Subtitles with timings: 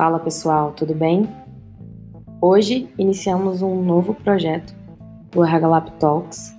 [0.00, 1.28] Fala pessoal, tudo bem?
[2.40, 4.74] Hoje iniciamos um novo projeto
[5.30, 6.56] do RH Lab Talks.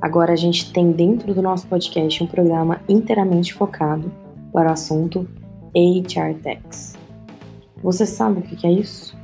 [0.00, 4.08] Agora a gente tem dentro do nosso podcast um programa inteiramente focado
[4.52, 5.28] para o assunto
[5.74, 6.94] HR Techs.
[7.82, 9.18] Você sabe o que é isso?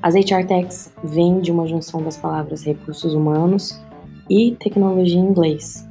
[0.00, 3.82] As HR Techs vêm de uma junção das palavras recursos humanos
[4.30, 5.84] e tecnologia em inglês.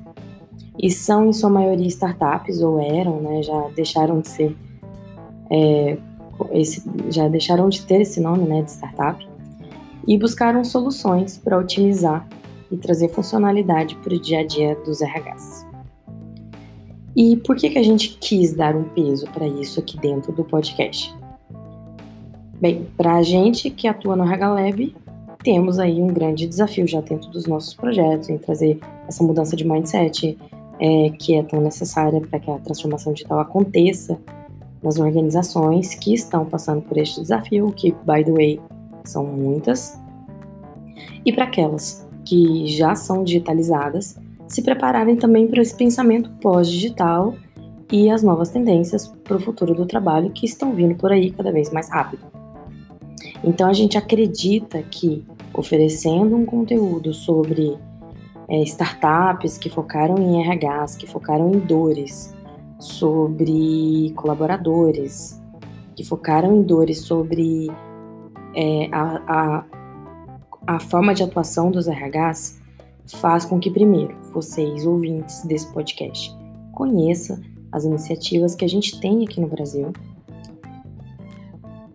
[0.80, 4.56] E são, em sua maioria, startups, ou eram, né, já deixaram de ser,
[5.52, 5.98] é,
[6.52, 9.28] esse, já deixaram de ter esse nome, né, de startup,
[10.08, 12.28] e buscaram soluções para otimizar
[12.72, 15.66] e trazer funcionalidade para o dia a dia dos RHs.
[17.16, 20.44] E por que, que a gente quis dar um peso para isso aqui dentro do
[20.44, 21.16] podcast?
[22.60, 24.96] Bem, para a gente que atua no RH Lab,
[25.44, 29.66] temos aí um grande desafio já dentro dos nossos projetos em trazer essa mudança de
[29.66, 30.38] mindset
[30.80, 34.20] é, que é tão necessária para que a transformação digital aconteça
[34.86, 38.62] nas organizações que estão passando por este desafio, que, by the way,
[39.04, 40.00] são muitas,
[41.26, 47.34] e para aquelas que já são digitalizadas, se prepararem também para esse pensamento pós-digital
[47.92, 51.52] e as novas tendências para o futuro do trabalho que estão vindo por aí cada
[51.52, 52.24] vez mais rápido.
[53.44, 57.78] Então a gente acredita que oferecendo um conteúdo sobre
[58.48, 62.36] é, startups que focaram em RHs, que focaram em dores,
[62.80, 65.42] sobre colaboradores,
[65.96, 67.72] que focaram em dores sobre
[68.54, 69.66] é, a, a,
[70.68, 72.60] a forma de atuação dos RHs,
[73.16, 76.36] faz com que, primeiro, vocês, ouvintes desse podcast,
[76.74, 77.40] conheçam
[77.72, 79.92] as iniciativas que a gente tem aqui no Brasil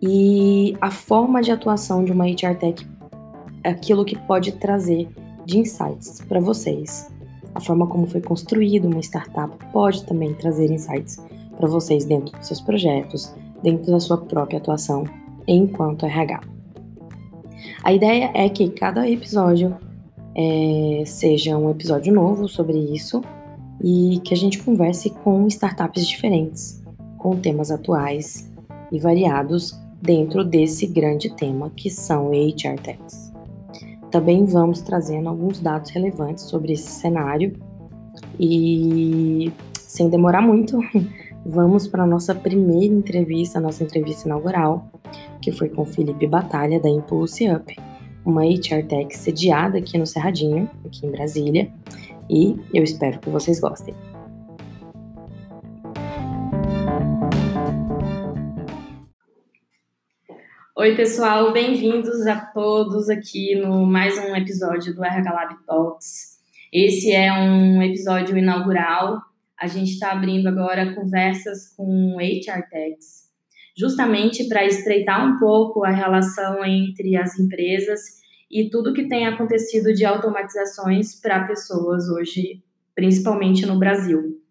[0.01, 2.87] e a forma de atuação de uma HR Tech,
[3.63, 5.07] aquilo que pode trazer
[5.45, 7.10] de insights para vocês.
[7.53, 11.17] A forma como foi construído uma startup pode também trazer insights
[11.57, 15.03] para vocês dentro dos seus projetos, dentro da sua própria atuação
[15.47, 16.41] enquanto RH.
[17.83, 19.75] A ideia é que cada episódio
[20.35, 23.21] é, seja um episódio novo sobre isso
[23.83, 26.81] e que a gente converse com startups diferentes,
[27.17, 28.51] com temas atuais
[28.91, 33.30] e variados dentro desse grande tema que são HR Techs.
[34.11, 37.53] Também vamos trazendo alguns dados relevantes sobre esse cenário
[38.37, 40.79] e, sem demorar muito,
[41.45, 44.91] vamos para a nossa primeira entrevista, nossa entrevista inaugural,
[45.41, 47.73] que foi com Felipe Batalha, da Impulse Up,
[48.25, 51.71] uma HR Tech sediada aqui no Cerradinho, aqui em Brasília,
[52.29, 53.95] e eu espero que vocês gostem.
[60.81, 66.39] Oi, pessoal, bem-vindos a todos aqui no mais um episódio do RH Lab Talks.
[66.73, 69.21] Esse é um episódio inaugural.
[69.55, 73.29] A gente está abrindo agora conversas com HR Techs,
[73.77, 78.01] justamente para estreitar um pouco a relação entre as empresas
[78.49, 82.63] e tudo que tem acontecido de automatizações para pessoas hoje,
[82.95, 84.41] principalmente no Brasil.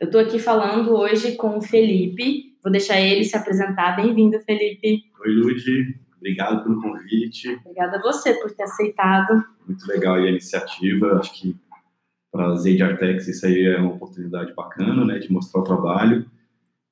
[0.00, 3.94] Eu estou aqui falando hoje com o Felipe, Vou deixar ele se apresentar.
[3.94, 5.04] Bem-vindo, Felipe.
[5.26, 5.98] Oi, Ludi.
[6.18, 7.48] Obrigado pelo convite.
[7.64, 9.44] Obrigada a você por ter aceitado.
[9.66, 11.18] Muito legal a iniciativa.
[11.18, 11.56] Acho que
[12.30, 16.30] para as Artex isso aí é uma oportunidade bacana, né, de mostrar o trabalho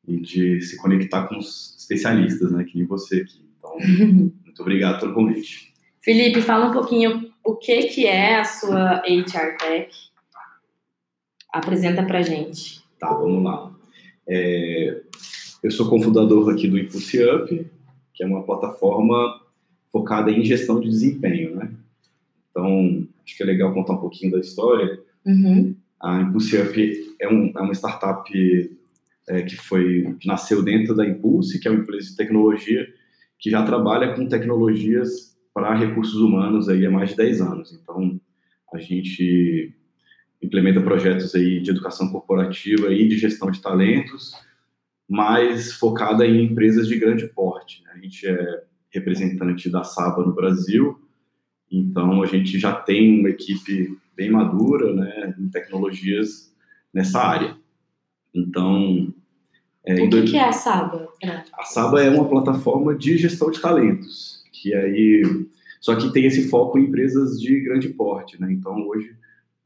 [0.04, 3.48] e de se conectar com os especialistas, né, que nem você aqui.
[3.56, 3.76] Então,
[4.44, 5.72] muito obrigado pelo convite.
[6.02, 9.94] Felipe, fala um pouquinho o que que é a sua HR Tech.
[11.52, 12.82] Apresenta para gente.
[12.98, 13.72] Tá, vamos lá.
[14.26, 15.02] É,
[15.62, 17.70] eu sou cofundador aqui do Impulse Up,
[18.14, 19.40] que é uma plataforma
[19.92, 21.70] focada em gestão de desempenho, né?
[22.50, 25.00] Então, acho que é legal contar um pouquinho da história.
[25.26, 25.74] Uhum.
[26.00, 28.30] A Impulse Up é, um, é uma startup
[29.28, 32.86] é, que foi que nasceu dentro da Impulse, que é uma empresa de tecnologia
[33.38, 37.72] que já trabalha com tecnologias para recursos humanos aí há mais de 10 anos.
[37.72, 38.20] Então,
[38.72, 39.72] a gente
[40.42, 44.34] implementa projetos aí de educação corporativa e de gestão de talentos,
[45.08, 47.82] mais focada em empresas de grande porte.
[47.84, 47.92] Né?
[47.94, 50.98] A gente é representante da Saba no Brasil,
[51.70, 56.52] então a gente já tem uma equipe bem madura né, em tecnologias
[56.92, 57.56] nessa área.
[58.34, 59.12] Então.
[59.84, 60.30] É, o que, dois...
[60.30, 61.08] que é a Saba?
[61.52, 65.22] A Saba é uma plataforma de gestão de talentos, que aí.
[65.80, 68.50] Só que tem esse foco em empresas de grande porte, né?
[68.50, 69.14] Então hoje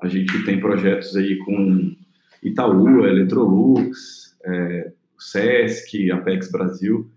[0.00, 1.94] a gente tem projetos aí com
[2.42, 7.10] Itaú, Electrolux, é, SESC, Apex Brasil,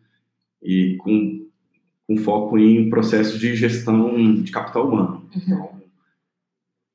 [0.62, 1.48] e com,
[2.08, 5.30] com foco em processos de gestão de capital humano.
[5.36, 5.42] Uhum.
[5.42, 5.82] Então,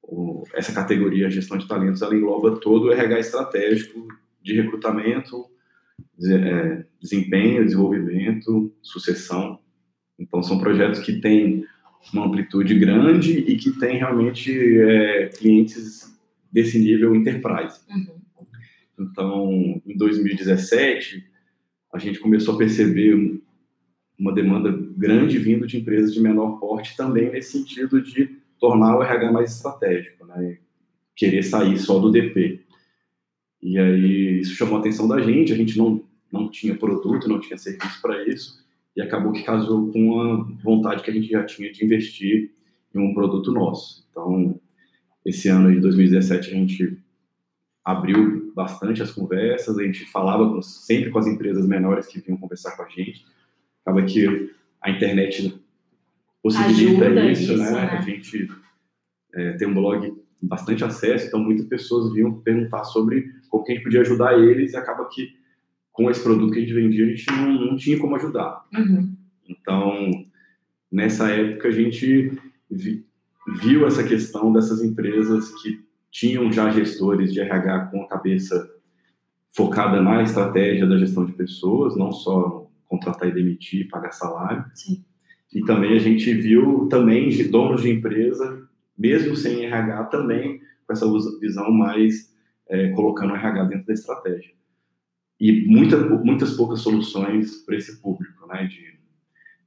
[0.03, 4.07] o, essa categoria, gestão de talentos, ela engloba todo o RH estratégico
[4.43, 5.47] de recrutamento
[6.25, 9.59] é, desempenho, desenvolvimento, sucessão.
[10.19, 11.65] Então, são projetos que têm
[12.13, 16.17] uma amplitude grande e que têm realmente é, clientes
[16.51, 17.81] desse nível enterprise.
[17.91, 18.21] Uhum.
[18.99, 21.25] Então, em 2017,
[21.93, 23.41] a gente começou a perceber
[24.19, 29.03] uma demanda grande vindo de empresas de menor porte também nesse sentido de tornar o
[29.03, 30.59] RH mais estratégico, né?
[31.15, 32.65] querer sair só do DP.
[33.63, 37.41] E aí isso chamou a atenção da gente, a gente não, não tinha produto, não
[37.41, 38.65] tinha serviço para isso,
[38.97, 42.53] e acabou que casou com a vontade que a gente já tinha de investir
[42.95, 44.07] em um produto nosso.
[44.11, 44.59] Então,
[45.25, 46.99] esse ano de 2017 a gente
[47.87, 52.37] abriu bastante as conversas, a gente falava com, sempre com as empresas menores que vinham
[52.37, 53.25] conversar com a gente.
[53.83, 54.53] Acaba que
[54.83, 55.63] a internet
[56.43, 57.71] possibilita Ajuda isso, isso né?
[57.71, 57.81] né?
[57.91, 58.49] A gente
[59.33, 60.13] é, tem um blog
[60.43, 64.73] bastante acesso, então muitas pessoas vinham perguntar sobre como que a gente podia ajudar eles
[64.73, 65.37] e acaba que
[65.93, 68.65] com esse produto que a gente vendia a gente não, não tinha como ajudar.
[68.75, 69.15] Uhum.
[69.49, 70.11] Então,
[70.91, 72.37] nessa época a gente
[72.69, 73.07] vi,
[73.61, 75.86] viu essa questão dessas empresas que
[76.17, 78.75] tinham já gestores de RH com a cabeça
[79.55, 84.65] focada na estratégia da gestão de pessoas, não só contratar e demitir, pagar salário.
[84.75, 85.05] Sim.
[85.53, 88.67] E também a gente viu também donos de empresa
[88.97, 91.07] mesmo sem RH, também com essa
[91.39, 92.35] visão mais
[92.67, 94.55] é, colocando o RH dentro da estratégia.
[95.39, 98.99] E muita, muitas poucas soluções para esse público, né, de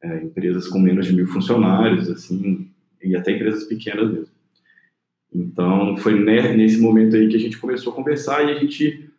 [0.02, 2.72] é, empresas com menos de mil funcionários, assim,
[3.04, 4.39] e até empresas pequenas mesmo.
[5.34, 9.10] Então, foi nesse momento aí que a gente começou a conversar e a gente,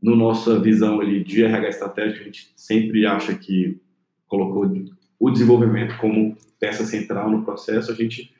[0.00, 3.80] no nossa visão ali de RH estratégico, a gente sempre acha que
[4.26, 4.70] colocou
[5.20, 8.34] o desenvolvimento como peça central no processo, a gente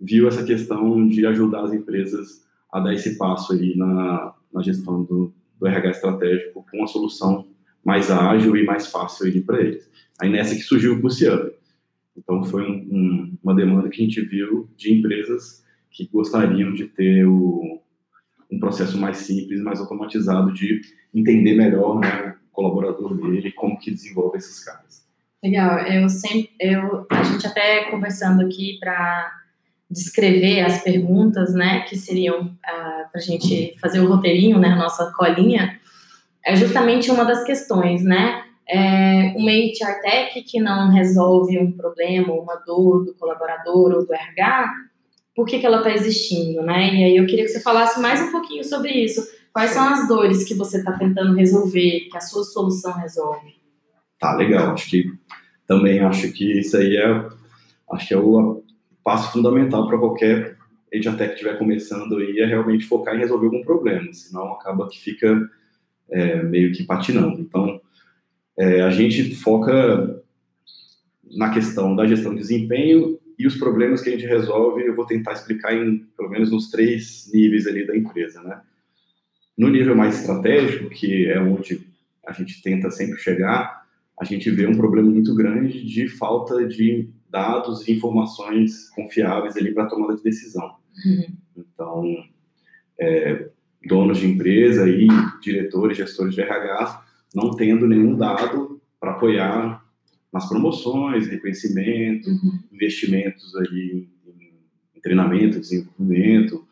[0.00, 5.02] viu essa questão de ajudar as empresas a dar esse passo aí na, na gestão
[5.04, 7.46] do, do RH estratégico com uma solução
[7.84, 9.90] mais ágil e mais fácil para eles.
[10.20, 11.26] Aí nessa que surgiu o Pulse
[12.16, 16.86] Então foi um, um, uma demanda que a gente viu de empresas que gostariam de
[16.86, 17.80] ter o,
[18.50, 20.80] um processo mais simples, mais automatizado de
[21.14, 25.06] entender melhor né, o colaborador dele, como que desenvolve esses caras.
[25.42, 29.40] Legal, eu sempre, eu, a gente até conversando aqui para
[29.90, 34.68] descrever as perguntas, né, que seriam uh, ah, para a gente fazer o roteirinho, né,
[34.68, 35.80] a nossa colinha,
[36.44, 38.44] é justamente uma das questões, né?
[38.68, 44.14] É uma HR Tech que não resolve um problema, uma dor do colaborador ou do
[44.14, 44.70] RH,
[45.40, 46.94] por que, que ela está existindo, né?
[46.94, 49.26] E aí eu queria que você falasse mais um pouquinho sobre isso.
[49.54, 53.54] Quais são as dores que você está tentando resolver, que a sua solução resolve?
[54.18, 54.74] Tá, legal.
[54.74, 55.10] Acho que
[55.66, 57.26] também acho que isso aí é,
[57.90, 58.62] acho que é o,
[59.02, 60.58] passo fundamental para qualquer
[61.08, 65.00] até que estiver começando aí é realmente focar em resolver algum problema, senão acaba que
[65.00, 65.48] fica
[66.10, 67.40] é, meio que patinando.
[67.40, 67.80] Então,
[68.58, 70.22] é, a gente foca
[71.30, 75.06] na questão da gestão de desempenho e os problemas que a gente resolve, eu vou
[75.06, 78.60] tentar explicar em pelo menos nos três níveis ali da empresa, né?
[79.56, 81.80] No nível mais estratégico, que é onde
[82.26, 83.86] a gente tenta sempre chegar,
[84.20, 89.72] a gente vê um problema muito grande de falta de dados e informações confiáveis ali
[89.72, 90.76] para tomada de decisão.
[91.06, 91.26] Uhum.
[91.56, 92.24] Então,
[92.98, 93.48] é,
[93.86, 95.08] donos de empresa e
[95.42, 97.04] diretores, gestores de RH
[97.34, 99.82] não tendo nenhum dado para apoiar
[100.32, 102.58] nas promoções, reconhecimento, uhum.
[102.72, 104.08] investimentos ali
[104.94, 106.66] em, treinamento, desenvolvimento,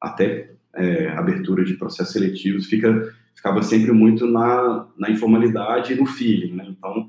[0.00, 6.04] até é, abertura de processos seletivos, fica, ficava sempre muito na, na informalidade e no
[6.04, 6.66] feeling, né?
[6.68, 7.08] Então,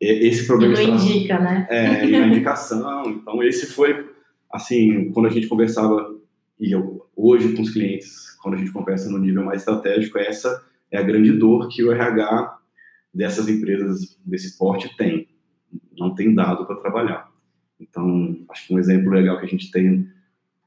[0.00, 1.66] esse problema e não indica, né?
[1.70, 3.02] É, e na indicação.
[3.22, 4.08] Então, esse foi,
[4.50, 6.12] assim, quando a gente conversava,
[6.58, 10.64] e eu, hoje com os clientes, quando a gente conversa no nível mais estratégico, essa
[10.90, 12.58] é a grande dor que o RH
[13.12, 15.28] dessas empresas desse porte tem.
[15.96, 17.30] Não tem dado para trabalhar.
[17.80, 20.08] Então, acho que um exemplo legal que a gente tem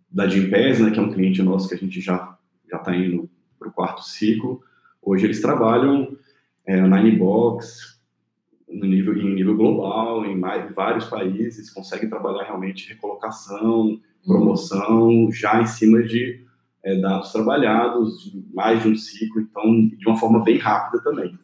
[0.09, 2.35] da Gimpass, né, que é um cliente nosso que a gente já
[2.69, 4.61] já está indo para o quarto ciclo.
[5.01, 6.17] Hoje eles trabalham
[6.65, 7.99] é, na Ninebox,
[8.67, 15.07] no nível, em nível global, em, mais, em vários países, conseguem trabalhar realmente recolocação, promoção,
[15.07, 15.31] uhum.
[15.31, 16.43] já em cima de
[16.83, 21.37] é, dados trabalhados, mais de um ciclo, então, de uma forma bem rápida também.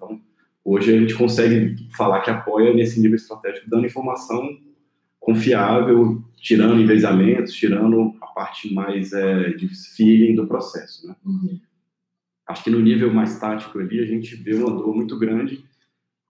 [0.71, 4.57] Hoje a gente consegue falar que apoia nesse nível estratégico, dando informação
[5.19, 11.15] confiável, tirando envezamentos, tirando a parte mais é, de feeling do processo, né?
[11.25, 11.59] Uhum.
[12.47, 15.61] Acho que no nível mais tático ali, a gente vê uma dor muito grande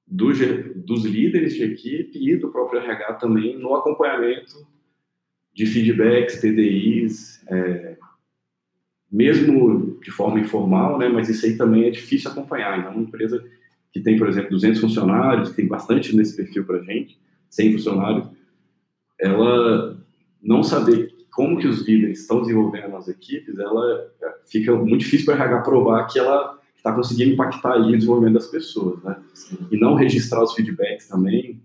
[0.07, 0.31] do,
[0.75, 4.67] dos líderes de equipe e do próprio RH também no acompanhamento
[5.53, 7.95] de feedbacks, TDIs, é,
[9.11, 12.79] mesmo de forma informal, né, mas isso aí também é difícil acompanhar.
[12.79, 13.45] Então, uma empresa
[13.91, 17.19] que tem, por exemplo, 200 funcionários, que tem bastante nesse perfil para gente,
[17.49, 18.27] 100 funcionários,
[19.19, 19.97] ela
[20.41, 25.25] não saber como que os líderes estão desenvolvendo as equipes, ela é, fica muito difícil
[25.25, 29.15] para RH provar que ela está conseguindo impactar o desenvolvimento das pessoas, né?
[29.71, 31.61] E não registrar os feedbacks também.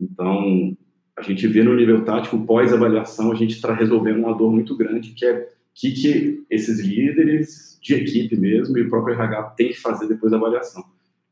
[0.00, 0.76] Então,
[1.16, 5.12] a gente vê no nível tático, pós-avaliação, a gente está resolvendo uma dor muito grande,
[5.12, 9.78] que é que, que esses líderes de equipe mesmo e o próprio RH tem que
[9.78, 10.84] fazer depois da avaliação.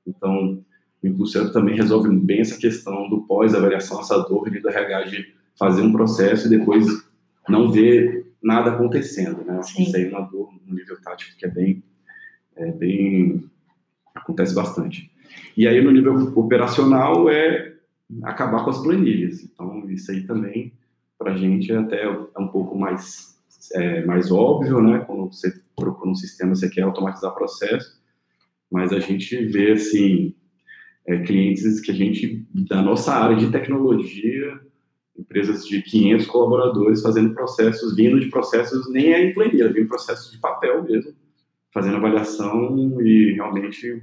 [0.06, 0.62] Então,
[1.02, 5.82] o Impulso também resolve bem essa questão do pós-avaliação, essa dor do RH de fazer
[5.82, 6.86] um processo e depois
[7.48, 9.60] não ver nada acontecendo, né?
[9.74, 11.82] Que isso aí é uma dor no nível tático que é bem,
[12.56, 13.44] é bem
[14.14, 15.10] acontece bastante.
[15.56, 17.74] E aí no nível operacional é
[18.22, 19.42] acabar com as planilhas.
[19.42, 20.72] Então isso aí também
[21.18, 23.36] para a gente é até é um pouco mais
[23.74, 25.00] é, mais óbvio, né?
[25.06, 27.98] Quando você procura um sistema, você quer automatizar processo,
[28.70, 30.34] mas a gente vê assim
[31.06, 34.60] é, clientes que a gente da nossa área de tecnologia
[35.18, 40.30] empresas de 500 colaboradores fazendo processos, vindo de processos nem é em planilha, vindo processos
[40.30, 41.12] de papel mesmo,
[41.72, 44.02] fazendo avaliação e realmente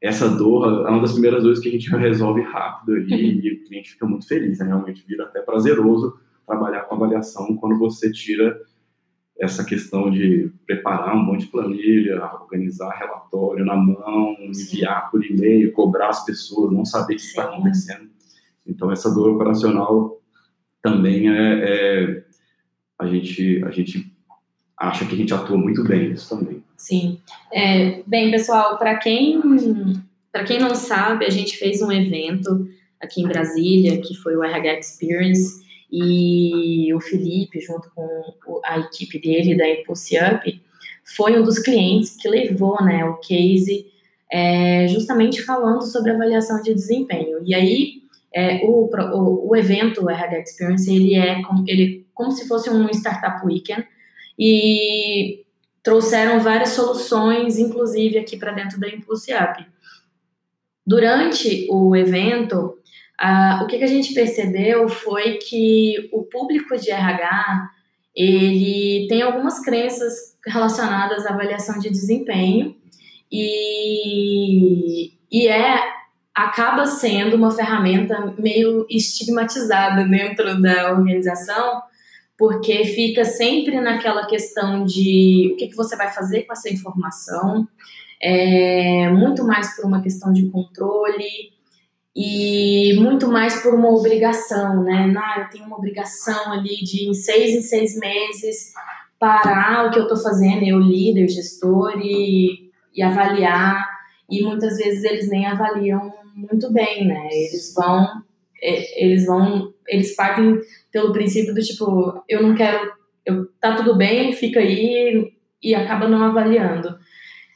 [0.00, 3.64] essa dor é uma das primeiras dores que a gente resolve rápido e, e o
[3.64, 4.66] cliente fica muito feliz, né?
[4.66, 8.60] realmente vira até prazeroso trabalhar com avaliação quando você tira
[9.42, 15.72] essa questão de preparar um monte de planilha, organizar relatório na mão, enviar por e-mail,
[15.72, 18.08] cobrar as pessoas, não saber o que está acontecendo.
[18.64, 20.20] Então, essa dor operacional
[20.80, 22.24] também é, é,
[22.96, 24.12] a gente a gente
[24.76, 26.62] acha que a gente atua muito bem nisso também.
[26.76, 27.18] Sim.
[27.52, 29.40] É, bem, pessoal, para quem
[30.30, 32.68] para quem não sabe, a gente fez um evento
[33.00, 35.61] aqui em Brasília que foi o RH Experience
[35.92, 40.62] e o Felipe, junto com a equipe dele da Impulse Up,
[41.04, 43.86] foi um dos clientes que levou né, o case
[44.32, 47.40] é, justamente falando sobre avaliação de desempenho.
[47.44, 48.02] E aí
[48.34, 52.70] é, o, o, o, evento, o RH Experience, ele é como, ele, como se fosse
[52.70, 53.86] um Startup Weekend
[54.38, 55.44] e
[55.82, 59.66] trouxeram várias soluções, inclusive aqui para dentro da Impulse Up.
[60.86, 62.78] Durante o evento,
[63.62, 67.70] o que, que, a gente percebeu foi que o público de RH
[68.14, 72.74] ele tem algumas crenças relacionadas à avaliação de desempenho
[73.30, 75.80] e, e é
[76.34, 81.82] acaba sendo uma ferramenta meio estigmatizada dentro da organização,
[82.36, 87.68] porque fica sempre naquela questão de o que, que você vai fazer com essa informação,
[88.20, 91.51] é, muito mais por uma questão de controle
[92.14, 95.06] e muito mais por uma obrigação, né?
[95.06, 98.72] Não, eu tenho uma obrigação ali de em seis em seis meses
[99.18, 103.88] parar o que eu estou fazendo, eu líder, gestor e, e avaliar
[104.28, 107.28] e muitas vezes eles nem avaliam muito bem, né?
[107.30, 108.22] Eles vão,
[108.62, 110.58] é, eles vão, eles partem
[110.90, 112.92] pelo princípio do tipo, eu não quero,
[113.24, 116.98] eu, tá tudo bem, fica aí e acaba não avaliando.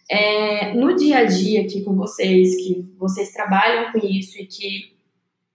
[0.08, 4.96] É, no dia a dia aqui com vocês, que vocês trabalham com isso e que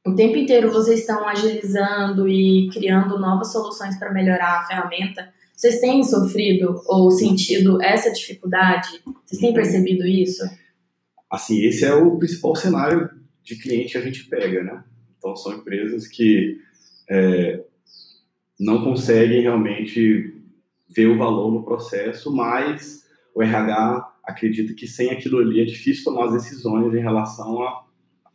[0.06, 5.80] o tempo inteiro vocês estão agilizando e criando novas soluções para melhorar a ferramenta, vocês
[5.80, 8.90] têm sofrido ou sentido essa dificuldade?
[9.26, 10.44] Vocês têm percebido isso?
[11.32, 13.10] assim, esse é o principal cenário
[13.42, 14.84] de cliente que a gente pega, né?
[15.18, 16.60] Então, são empresas que
[17.10, 17.64] é,
[18.60, 20.36] não conseguem realmente
[20.90, 26.04] ver o valor no processo, mas o RH acredita que sem aquilo ali é difícil
[26.04, 27.86] tomar as decisões em relação a,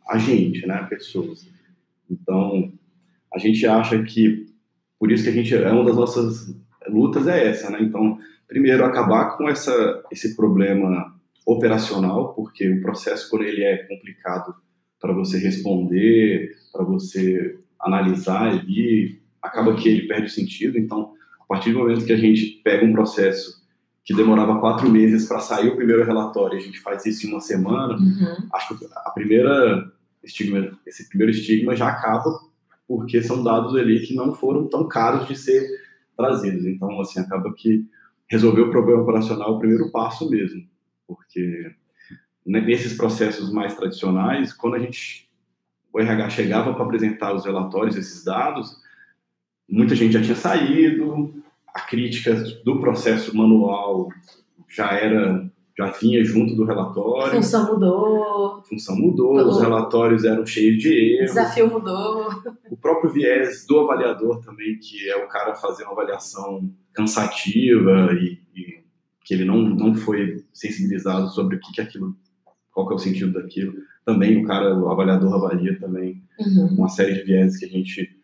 [0.09, 1.47] a gente, né, pessoas.
[2.09, 2.71] Então,
[3.33, 4.47] a gente acha que,
[4.99, 6.55] por isso que a gente, é uma das nossas
[6.87, 7.79] lutas é essa, né?
[7.81, 11.13] Então, primeiro, acabar com essa, esse problema
[11.45, 14.55] operacional, porque o processo, quando ele é complicado
[14.99, 20.77] para você responder, para você analisar ali, acaba que ele perde sentido.
[20.77, 23.61] Então, a partir do momento que a gente pega um processo
[24.07, 27.41] que demorava quatro meses para sair o primeiro relatório, a gente faz isso em uma
[27.41, 28.47] semana, uhum.
[28.53, 29.91] acho que a primeira
[30.23, 32.39] estigma, esse primeiro estigma já acaba
[32.87, 35.67] porque são dados ali que não foram tão caros de ser
[36.15, 36.65] trazidos.
[36.65, 37.85] Então, assim, acaba que
[38.27, 40.65] resolver o problema operacional é o primeiro passo mesmo
[41.07, 41.73] porque
[42.45, 45.25] nesses processos mais tradicionais, quando a gente
[45.93, 48.77] o RH chegava para apresentar os relatórios, esses dados,
[49.67, 51.36] muita gente já tinha saído,
[51.77, 52.33] a crítica
[52.65, 54.09] do processo manual
[54.67, 57.33] já era já vinha junto do relatório.
[57.35, 58.63] Função mudou.
[58.63, 61.35] Função mudou, os relatórios eram cheios de erros.
[61.35, 62.29] Desafio mudou.
[62.71, 68.39] O próprio viés do avaliador também, que é o cara fazer uma avaliação cansativa e,
[68.55, 68.83] e
[69.23, 72.15] que ele não, não foi sensibilizado sobre o que, que aquilo,
[72.71, 73.73] qual que é o sentido daquilo.
[74.03, 76.67] Também o cara, o avaliador avalia também Uhum.
[76.77, 78.15] uma série de vieses que a gente,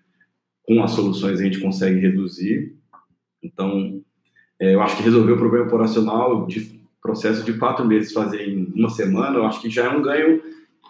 [0.67, 2.75] com as soluções, a gente consegue reduzir.
[3.43, 4.01] Então,
[4.59, 8.71] é, eu acho que resolver o problema operacional de processo de quatro meses fazer em
[8.73, 10.41] uma semana, eu acho que já é um ganho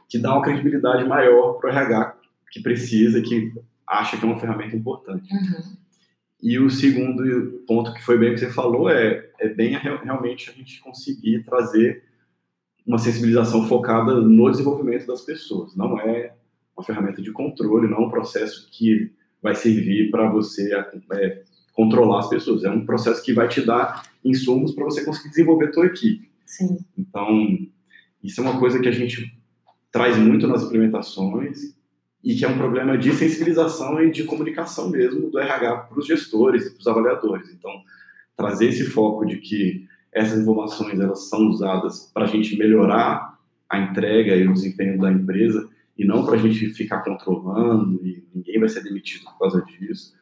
[0.08, 2.16] que dá uma credibilidade maior para o RH
[2.52, 3.52] que precisa, que
[3.88, 5.34] acha que é uma ferramenta importante.
[5.34, 5.76] Uhum.
[6.40, 10.52] E o segundo ponto que foi bem que você falou é, é bem a, realmente
[10.52, 12.04] a gente conseguir trazer
[12.86, 15.76] uma sensibilização focada no desenvolvimento das pessoas.
[15.76, 16.36] Não é
[16.78, 20.74] uma ferramenta de controle, não é um processo que vai servir para você
[21.14, 22.63] é, controlar as pessoas.
[22.63, 26.30] É um processo que vai te dar insumos para você conseguir desenvolver a tua equipe.
[26.46, 26.77] Sim.
[26.98, 27.58] Então,
[28.24, 29.36] isso é uma coisa que a gente
[29.92, 31.75] traz muito nas implementações
[32.24, 36.08] e que é um problema de sensibilização e de comunicação mesmo do RH para os
[36.08, 37.50] gestores e para os avaliadores.
[37.50, 37.72] Então,
[38.38, 43.38] trazer esse foco de que essas informações elas são usadas para a gente melhorar
[43.70, 48.24] a entrega e o desempenho da empresa e não para a gente ficar controlando e
[48.34, 50.13] ninguém vai ser demitido por causa disso.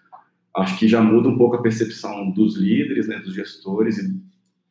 [0.56, 4.22] Acho que já muda um pouco a percepção dos líderes, né, dos gestores e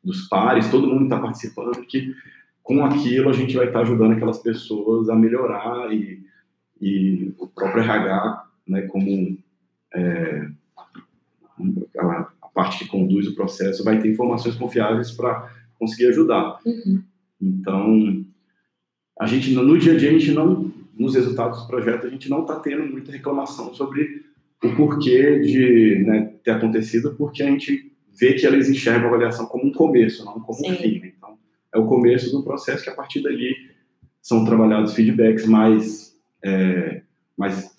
[0.02, 2.14] dos pares, todo mundo está participando que
[2.62, 6.22] com aquilo a gente vai estar tá ajudando aquelas pessoas a melhorar e,
[6.80, 9.38] e o próprio RH, né, como
[9.94, 10.48] é,
[11.98, 16.58] a, a, parte que conduz o processo, vai ter informações confiáveis para conseguir ajudar.
[16.64, 17.02] Uhum.
[17.40, 18.24] Então,
[19.18, 22.28] a gente no dia a dia a gente não nos resultados do projeto, a gente
[22.28, 24.26] não está tendo muita reclamação sobre
[24.62, 29.46] o porquê de né, ter acontecido, porque a gente vê que eles enxergam a avaliação
[29.46, 30.72] como um começo, não como Sim.
[30.72, 31.02] um fim.
[31.04, 31.38] Então,
[31.72, 33.54] é o começo do processo que a partir dali
[34.20, 36.14] são trabalhados feedbacks mais,
[36.44, 37.02] é,
[37.36, 37.74] mais,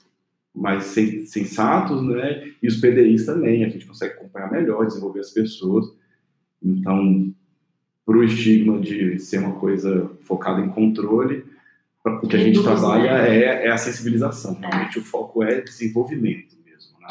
[0.53, 2.51] mais sensatos, né?
[2.61, 5.85] E os PDIs também, a gente consegue acompanhar melhor, desenvolver as pessoas.
[6.63, 7.31] Então,
[8.03, 11.45] para o estigma de ser uma coisa focada em controle,
[12.03, 14.55] o que a gente trabalha é, é a sensibilização.
[14.59, 16.60] Realmente o foco é desenvolvimento?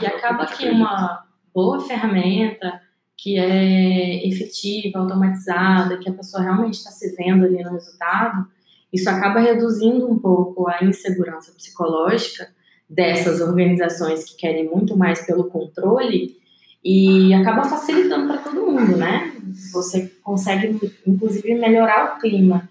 [0.00, 2.80] E acaba que uma boa ferramenta
[3.16, 8.46] que é efetiva, automatizada, que a pessoa realmente está se vendo ali no resultado,
[8.92, 12.48] isso acaba reduzindo um pouco a insegurança psicológica
[12.88, 16.36] dessas organizações que querem muito mais pelo controle
[16.82, 19.32] e acaba facilitando para todo mundo, né?
[19.72, 22.68] Você consegue, inclusive, melhorar o clima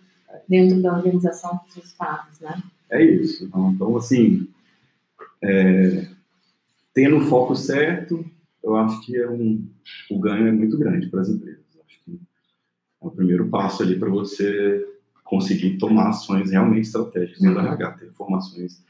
[0.47, 2.61] dentro da organização dos resultados, né?
[2.89, 3.45] É isso.
[3.45, 4.47] Então, então, assim,
[5.41, 6.07] é,
[6.99, 8.25] tendo o foco certo,
[8.61, 9.65] eu acho que é um,
[10.11, 11.63] o ganho é muito grande para as empresas.
[11.87, 12.11] Acho que
[13.01, 14.85] é o primeiro passo ali para você
[15.23, 17.63] conseguir tomar ações realmente estratégicas dentro Uhum.
[17.63, 18.83] da RH, ter informações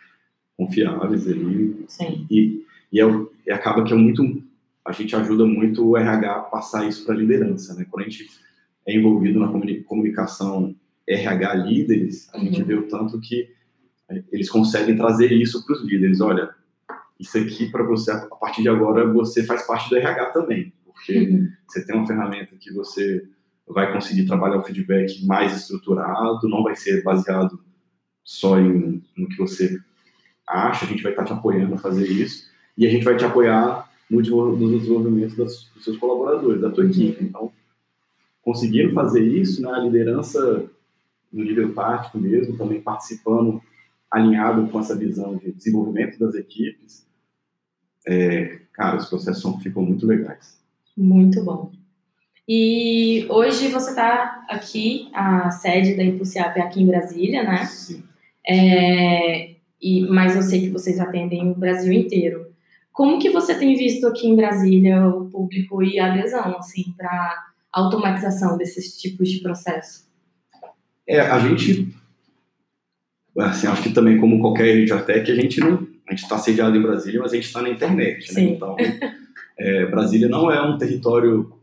[0.57, 2.25] confiáveis ali Sim.
[2.31, 3.05] e, e, é,
[3.45, 4.41] e acaba que é muito
[4.83, 7.85] a gente ajuda muito o RH a passar isso para a liderança, né?
[7.91, 8.27] Quando a gente
[8.87, 10.73] é envolvido na comuni- comunicação
[11.05, 12.67] RH líderes, a gente Uhum.
[12.67, 13.49] vê o tanto que
[14.31, 16.19] eles conseguem trazer isso para os líderes.
[16.21, 16.49] Olha,
[17.19, 21.17] isso aqui para você, a partir de agora, você faz parte do RH também, porque
[21.19, 21.49] Uhum.
[21.67, 23.27] você tem uma ferramenta que você
[23.67, 27.59] vai conseguir trabalhar o feedback mais estruturado, não vai ser baseado
[28.23, 29.79] só em, no que você
[30.47, 33.25] acha, a gente vai estar te apoiando a fazer isso, e a gente vai te
[33.25, 36.89] apoiar no, no desenvolvimento das, dos seus colaboradores, da tua Uhum.
[36.89, 37.23] equipe.
[37.23, 37.51] Então,
[38.41, 40.65] conseguindo fazer isso, né, a liderança
[41.31, 43.61] no nível tático mesmo, também participando,
[44.09, 47.05] alinhado com essa visão de desenvolvimento das equipes,
[48.09, 50.59] é, cara, os processos ficam muito legais.
[50.97, 51.71] Muito bom.
[52.47, 57.65] E hoje você está aqui, a sede da Impulsiap é aqui em Brasília, né?
[57.65, 58.03] Sim.
[58.47, 62.47] É, e, mas eu sei que vocês atendem o Brasil inteiro.
[62.91, 67.45] Como que você tem visto aqui em Brasília o público e a adesão, assim, para
[67.71, 70.09] automatização desses tipos de processo?
[71.07, 71.93] É, a gente,
[73.37, 76.75] assim, acho que também como qualquer até que a gente não, a gente está sediado
[76.75, 78.41] em Brasília, mas a gente está na internet, né?
[78.41, 78.75] Então,
[79.57, 81.53] é, Brasília não é um território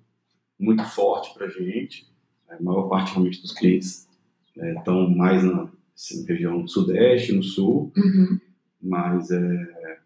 [0.58, 2.06] muito forte para a gente.
[2.48, 4.08] A maior parte realmente dos clientes
[4.56, 8.38] né, estão mais na assim, região sudeste, no sul, Uhum.
[8.80, 9.98] mas é,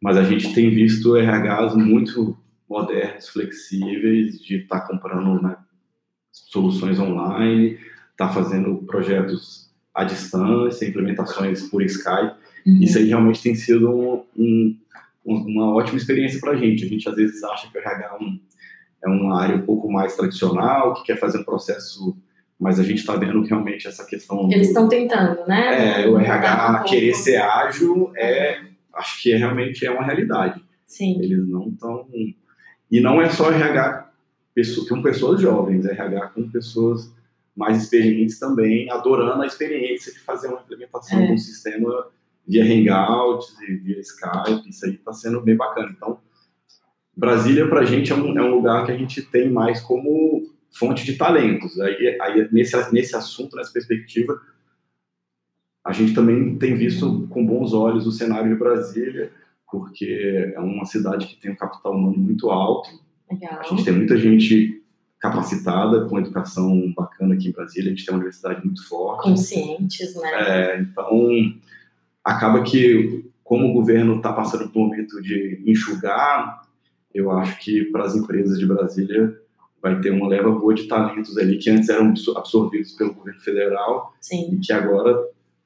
[0.00, 5.56] mas a gente tem visto RHs muito modernos, flexíveis, de estar comprando né,
[6.30, 7.78] soluções online,
[8.12, 12.36] estar fazendo projetos à distância, implementações por Skype.
[12.66, 12.80] Uhum.
[12.82, 14.76] Isso aí realmente tem sido um, um,
[15.24, 16.84] uma ótima experiência para a gente.
[16.84, 18.40] A gente às vezes acha que o RH é, um,
[19.04, 22.16] é uma área um pouco mais tradicional, que quer fazer um processo,
[22.58, 24.50] mas a gente está vendo que realmente essa questão.
[24.50, 26.02] Eles estão tentando, né?
[26.02, 26.90] é, o RH um pouco.
[26.90, 28.60] querer ser ágil é,
[28.94, 30.60] acho que é, realmente é uma realidade.
[30.84, 31.20] Sim.
[31.22, 32.08] Eles não estão.
[32.90, 34.10] E não é só RH
[34.88, 37.14] com pessoas jovens, é RH com pessoas
[37.54, 41.26] mais experientes também, adorando a experiência de fazer uma implementação é.
[41.26, 42.06] de um sistema
[42.46, 45.92] via Hangouts e via Skype, isso aí está sendo bem bacana.
[45.96, 46.20] Então,
[47.16, 50.42] Brasília, para a gente, é um, é um lugar que a gente tem mais como
[50.70, 51.80] fonte de talentos.
[51.80, 54.40] Aí, aí nesse, nesse assunto, nessa perspectiva,
[55.84, 59.32] a gente também tem visto com bons olhos o cenário de Brasília,
[59.70, 62.90] porque é uma cidade que tem um capital humano muito alto.
[63.30, 63.60] Legal.
[63.60, 64.82] A gente tem muita gente
[65.18, 69.22] capacitada, com educação bacana aqui em Brasília, a gente tem uma universidade muito forte.
[69.22, 70.30] Conscientes, né?
[70.34, 71.10] É, então,
[72.26, 76.66] acaba que, como o governo está passando por um momento de enxugar,
[77.14, 79.32] eu acho que para as empresas de Brasília
[79.80, 84.12] vai ter uma leva boa de talentos ali que antes eram absorvidos pelo governo federal
[84.20, 84.54] Sim.
[84.54, 85.16] e que agora,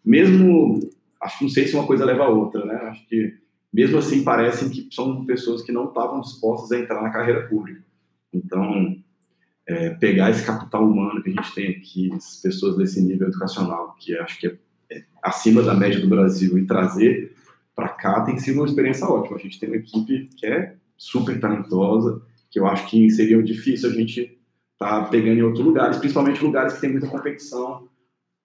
[0.04, 0.80] mesmo,
[1.22, 2.74] acho que não sei se uma coisa leva a outra, né?
[2.74, 3.34] Acho que
[3.72, 7.82] mesmo assim parecem que são pessoas que não estavam dispostas a entrar na carreira pública.
[8.34, 8.98] Então,
[9.66, 13.94] é, pegar esse capital humano que a gente tem aqui, as pessoas desse nível educacional,
[13.98, 14.58] que acho que é
[15.22, 17.34] acima da média do Brasil, e trazer
[17.74, 19.36] para cá tem sido uma experiência ótima.
[19.36, 23.90] A gente tem uma equipe que é super talentosa, que eu acho que seria difícil
[23.90, 24.38] a gente
[24.72, 27.88] estar tá pegando em outros lugares, principalmente lugares que tem muita competição,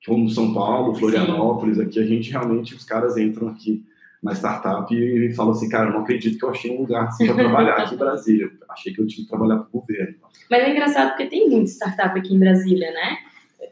[0.05, 1.83] como São Paulo, Florianópolis, Sim.
[1.83, 3.83] aqui a gente realmente, os caras entram aqui
[4.21, 7.25] na startup e falam assim, cara, eu não acredito que eu achei um lugar assim,
[7.25, 10.15] para trabalhar aqui em Brasília, achei que eu tinha que trabalhar para o governo.
[10.49, 13.17] Mas é engraçado porque tem muita startup aqui em Brasília, né?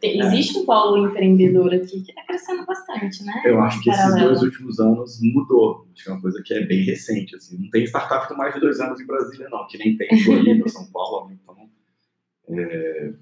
[0.01, 0.17] É.
[0.17, 3.41] Existe um polo empreendedor aqui que está crescendo bastante, né?
[3.45, 5.87] Eu acho que esses dois últimos anos mudou.
[5.93, 7.35] Acho que é uma coisa que é bem recente.
[7.35, 7.57] Assim.
[7.57, 10.23] Não tem startup com mais de dois anos em Brasília, não, que nem tem em
[10.23, 11.31] Floripa, São Paulo.
[11.31, 11.69] Então,
[12.49, 13.13] é,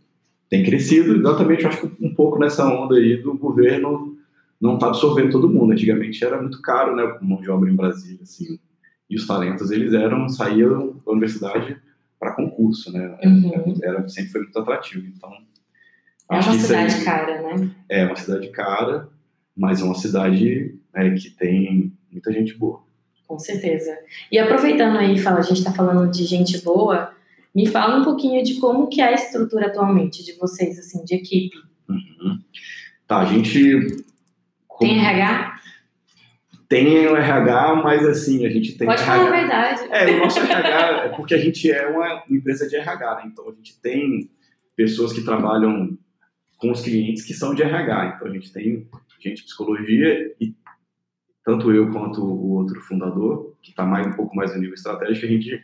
[0.50, 4.18] tem crescido exatamente, acho que um pouco nessa onda aí do governo
[4.60, 5.72] não está absorvendo todo mundo.
[5.72, 8.60] Antigamente era muito caro, né, mão de obra em Brasília, assim.
[9.10, 11.78] E os talentos, eles eram, saíam da universidade
[12.20, 13.18] para concurso, né?
[13.24, 13.80] Uhum.
[13.82, 15.06] Era, sempre foi muito atrativo.
[15.08, 15.32] Então,
[16.32, 17.70] é uma cidade aí, cara, né?
[17.90, 19.10] É uma cidade cara,
[19.56, 22.82] mas é uma cidade é, que tem muita gente boa.
[23.28, 23.98] Com certeza.
[24.32, 27.14] E aproveitando aí, fala, a gente está falando de gente boa,
[27.54, 31.16] me fala um pouquinho de como que é a estrutura atualmente de vocês, assim, de
[31.16, 31.58] equipe.
[31.90, 32.40] Uhum.
[33.08, 34.04] Tá, a gente...
[34.80, 35.62] Tem RH?
[36.72, 38.88] Tem o RH, mas assim, a gente tem.
[38.88, 39.18] Pode RH...
[39.18, 39.82] falar a verdade.
[39.92, 43.24] É, o nosso RH é porque a gente é uma empresa de RH, né?
[43.26, 44.30] Então a gente tem
[44.74, 45.98] pessoas que trabalham
[46.62, 48.16] com os clientes que são de RH.
[48.16, 48.88] Então a gente tem
[49.20, 50.56] gente de psicologia e
[51.44, 55.26] tanto eu quanto o outro fundador, que está mais um pouco mais no nível estratégico,
[55.26, 55.60] a gente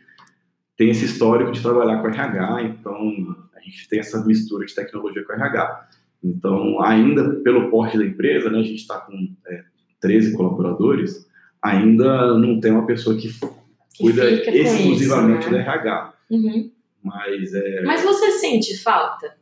[0.76, 5.24] tem esse histórico de trabalhar com RH, então a gente tem essa mistura de tecnologia
[5.24, 5.88] com RH.
[6.22, 9.14] Então, ainda pelo porte da empresa, né, a gente está com
[9.46, 9.64] é,
[10.00, 11.28] 13 colaboradores,
[11.62, 15.58] ainda não tem uma pessoa que, que cuida exclusivamente isso, né?
[15.58, 16.14] da RH.
[16.30, 16.72] Uhum.
[17.02, 17.82] Mas, é...
[17.82, 19.37] Mas você sente falta?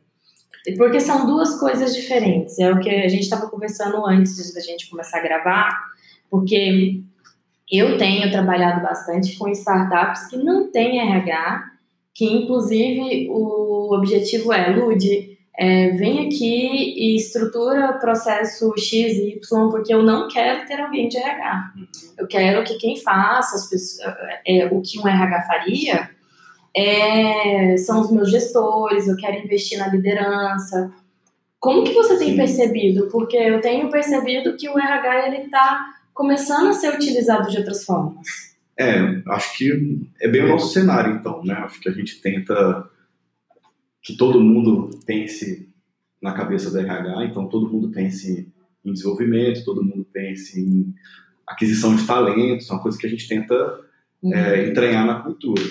[0.75, 2.59] Porque são duas coisas diferentes.
[2.59, 5.77] É o que a gente estava conversando antes da gente começar a gravar,
[6.29, 7.01] porque
[7.71, 11.63] eu tenho trabalhado bastante com startups que não têm RH,
[12.13, 19.69] que inclusive o objetivo é, Lude, é, vem aqui e estrutura processo X e Y,
[19.69, 21.73] porque eu não quero ter alguém de RH.
[22.17, 26.16] Eu quero que quem faça pessoas, é, o que um RH faria
[26.77, 30.93] é, são os meus gestores, eu quero investir na liderança.
[31.59, 32.37] Como que você tem Sim.
[32.37, 33.07] percebido?
[33.07, 37.83] Porque eu tenho percebido que o RH ele está começando a ser utilizado de outras
[37.83, 38.27] formas.
[38.77, 41.55] É, acho que é bem o nosso cenário, então, né?
[41.55, 42.87] Acho que a gente tenta
[44.03, 45.67] que todo mundo pense
[46.21, 48.53] na cabeça do RH, então todo mundo pense
[48.85, 50.93] em desenvolvimento, todo mundo pense em
[51.47, 53.79] aquisição de talentos, uma coisa que a gente tenta
[54.21, 54.33] uhum.
[54.33, 55.63] é, entranhar na cultura.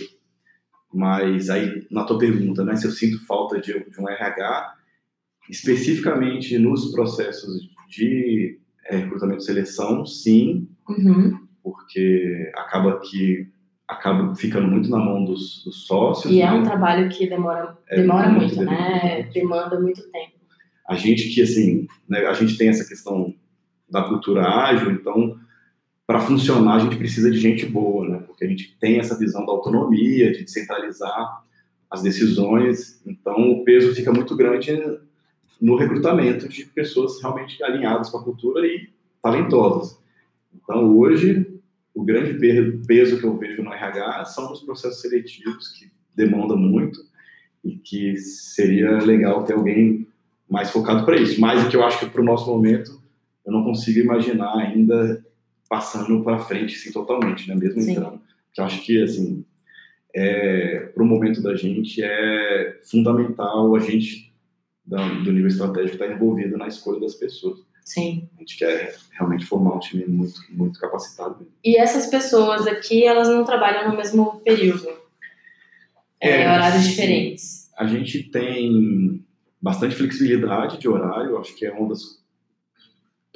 [0.93, 4.75] Mas aí, na tua pergunta, né, se eu sinto falta de, de um RH,
[5.51, 11.39] especificamente nos processos de é, recrutamento e seleção, sim, uhum.
[11.63, 13.49] porque acaba que
[13.87, 16.33] acaba ficando muito na mão dos, dos sócios.
[16.33, 16.57] E é né?
[16.57, 19.29] é um trabalho que demora, é demora muito, muito né?
[19.33, 20.37] Demanda muito tempo.
[20.89, 23.35] A gente que, assim, né, a gente tem essa questão
[23.89, 25.39] da cultura ágil, então,
[26.07, 28.19] para funcionar, a gente precisa de gente boa, né?
[28.27, 31.43] Porque a gente tem essa visão da autonomia, de descentralizar
[31.91, 34.73] as decisões, então o peso fica muito grande
[35.61, 38.89] no recrutamento de pessoas realmente alinhadas com a cultura e
[39.23, 39.99] talentosas.
[40.55, 41.47] Então, hoje,
[41.95, 42.35] o grande
[42.87, 47.01] peso que eu vejo no RH são os processos seletivos, que demandam muito
[47.65, 50.07] e que seria legal ter alguém
[50.49, 51.41] mais focado para isso.
[51.41, 53.01] Mas o que eu acho que para o nosso momento
[53.45, 55.25] eu não consigo imaginar ainda
[55.69, 57.55] passando para frente assim, totalmente, né?
[57.55, 57.93] mesmo Sim.
[57.93, 58.21] entrando.
[58.53, 59.45] Que eu acho que assim
[60.15, 64.35] é, para o momento da gente é fundamental a gente
[64.87, 67.59] do nível estratégico está envolvido na escolha das pessoas.
[67.85, 68.29] Sim.
[68.37, 71.47] A gente quer realmente formar um time muito, muito capacitado.
[71.65, 74.89] E essas pessoas aqui, elas não trabalham no mesmo período?
[76.21, 76.91] É, é horários sim.
[76.91, 77.71] diferentes?
[77.77, 79.25] A gente tem
[79.61, 82.25] bastante flexibilidade de horário, acho que é uma das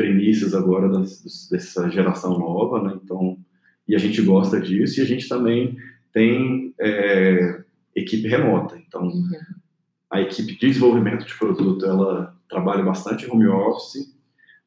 [0.00, 2.98] premissas agora das, dessa geração nova, né?
[3.04, 3.36] Então,
[3.86, 5.76] e a gente gosta disso, e a gente também
[6.10, 7.62] tem é,
[7.94, 8.80] equipe remota.
[8.86, 9.30] Então, uhum.
[10.10, 14.18] a equipe de desenvolvimento de produto, ela trabalha bastante em home office,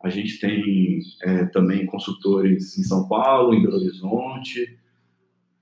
[0.03, 4.77] a gente tem é, também consultores em São Paulo, em Belo Horizonte.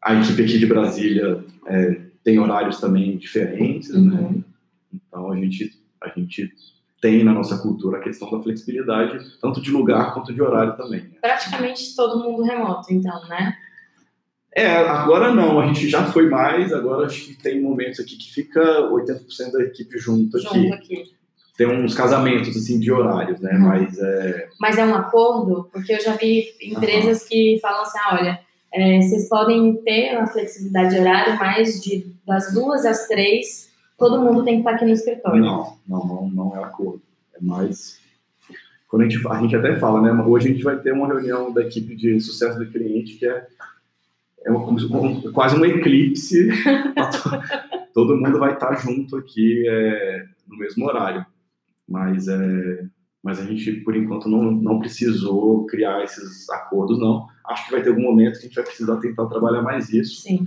[0.04, 4.00] A equipe aqui de Brasília é, tem horários também diferentes, né?
[4.00, 4.32] uhum.
[4.32, 4.44] né?
[4.94, 6.52] Então a gente a gente
[7.02, 11.10] tem na nossa cultura a questão da flexibilidade, tanto de lugar quanto de horário também.
[11.20, 13.58] Praticamente todo mundo remoto, então, né?
[14.54, 18.32] É, agora não, a gente já foi mais, agora acho que tem momentos aqui que
[18.32, 20.46] fica 80% da equipe junto aqui.
[20.46, 21.22] Junto aqui
[21.58, 23.54] tem uns casamentos assim de horários, né?
[23.54, 23.68] Uhum.
[23.68, 24.48] Mas é.
[24.60, 27.28] Mas é um acordo, porque eu já vi empresas uhum.
[27.28, 28.40] que falam assim, ah, olha,
[28.74, 33.70] é, vocês podem ter uma flexibilidade de horário, mas de das duas às três,
[34.02, 35.42] todo mundo tem que estar aqui no escritório.
[35.42, 37.02] Não, não, não, não é acordo.
[37.34, 38.00] É mais
[38.88, 40.12] quando a gente, a gente até fala, né?
[40.24, 43.48] Hoje a gente vai ter uma reunião da equipe de sucesso do cliente que é,
[44.44, 46.50] é uma, um, quase um eclipse.
[47.94, 51.26] todo mundo vai estar junto aqui é, no mesmo horário
[51.92, 52.86] mas é,
[53.22, 57.84] mas a gente por enquanto não, não precisou criar esses acordos não acho que vai
[57.84, 60.44] ter algum momento que a gente vai precisar tentar trabalhar mais isso Sim.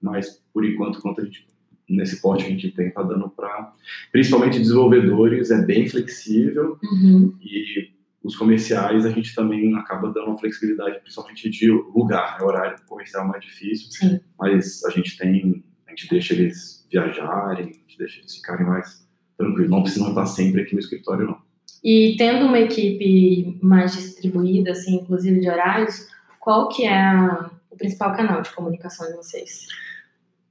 [0.00, 1.46] mas por enquanto quanto a gente
[1.88, 3.72] nesse porte que a gente tem tá dando para
[4.10, 7.34] principalmente desenvolvedores é bem flexível uhum.
[7.40, 7.90] e
[8.22, 12.44] os comerciais a gente também acaba dando uma flexibilidade principalmente de lugar né?
[12.44, 14.20] horário comercial é mais difícil Sim.
[14.38, 19.06] mas a gente tem a gente deixa eles viajarem a gente deixa eles ficarem mais
[19.36, 21.38] tranquilo, não precisam estar sempre aqui no escritório, não.
[21.84, 26.08] E tendo uma equipe mais distribuída, assim, inclusive de horários,
[26.40, 29.66] qual que é a, o principal canal de comunicação de vocês?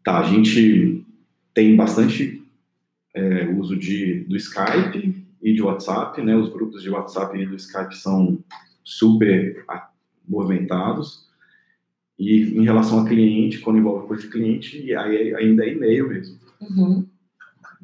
[0.04, 1.04] Tá, a gente
[1.56, 2.44] tem bastante
[3.16, 6.36] é, uso de, do Skype e de WhatsApp, né?
[6.36, 8.38] Os grupos de WhatsApp e do Skype são
[8.84, 9.66] super
[10.28, 11.26] movimentados.
[12.20, 16.38] E em relação a cliente, quando envolve coisa de cliente, aí ainda é e-mail mesmo.
[16.62, 17.08] Uhum.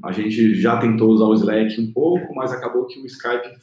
[0.04, 3.56] A gente já tentou usar o Slack um pouco, mas acabou que o Skype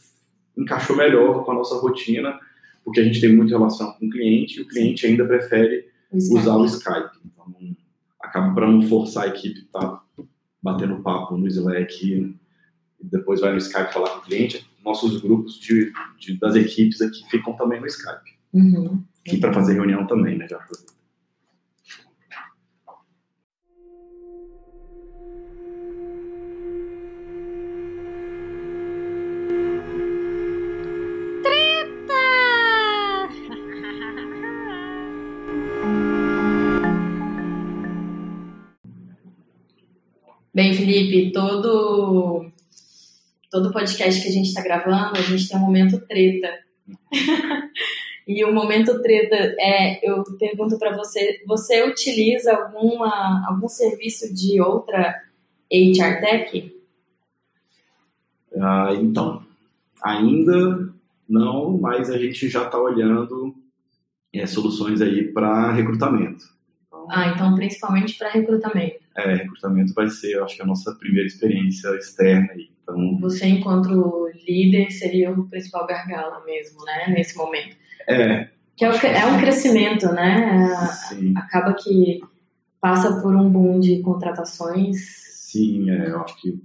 [0.57, 2.39] encaixou melhor com a nossa rotina,
[2.85, 6.17] porque a gente tem muita relação com o cliente e o cliente ainda prefere o
[6.17, 7.19] usar o Skype.
[7.25, 7.55] Então,
[8.29, 10.03] acaba para não forçar a equipe tá
[10.63, 12.37] batendo papo no Slack e
[13.01, 14.69] depois vai no Skype falar com o cliente.
[14.85, 18.39] Nossos grupos de, de das equipes aqui ficam também no Skype.
[18.53, 19.03] Uhum.
[19.27, 20.47] E para fazer reunião também, né?
[20.49, 20.59] Já
[40.99, 42.51] Felipe, todo
[43.51, 46.53] todo podcast que a gente está gravando, a gente tem um momento treta.
[48.27, 54.61] e o momento treta é, eu pergunto para você, você utiliza alguma algum serviço de
[54.61, 55.23] outra
[55.73, 56.77] HR Tech?
[58.61, 59.43] Ah, então,
[60.03, 60.93] ainda
[61.29, 63.55] não, mas a gente já está olhando
[64.35, 66.58] é, soluções aí para recrutamento.
[67.11, 68.97] Ah, então principalmente para recrutamento.
[69.17, 72.69] É, recrutamento vai ser, eu acho que a nossa primeira experiência externa aí.
[72.83, 77.77] Então, você, enquanto líder, seria o principal gargalo mesmo, né, nesse momento.
[78.09, 78.49] É.
[78.77, 80.89] Que é, o, é um crescimento, né?
[81.09, 81.35] Sim.
[81.37, 82.21] Acaba que
[82.81, 84.97] passa por um boom de contratações.
[85.51, 86.61] Sim, é, eu acho que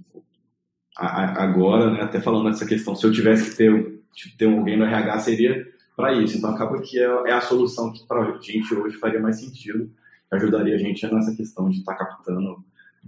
[0.96, 4.00] agora, né, até falando nessa questão, se eu tivesse que ter,
[4.38, 6.38] ter alguém no RH, seria para isso.
[6.38, 9.90] Então acaba que é, é a solução que para a gente hoje faria mais sentido
[10.36, 12.64] ajudaria a gente nessa questão de estar tá captando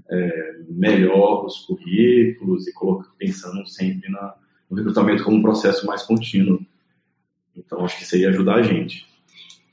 [0.09, 2.73] é, melhor os currículos e
[3.19, 4.35] pensando sempre na,
[4.71, 6.61] no recrutamento como um processo mais contínuo.
[7.57, 9.07] Então, acho que isso ia ajudar a gente.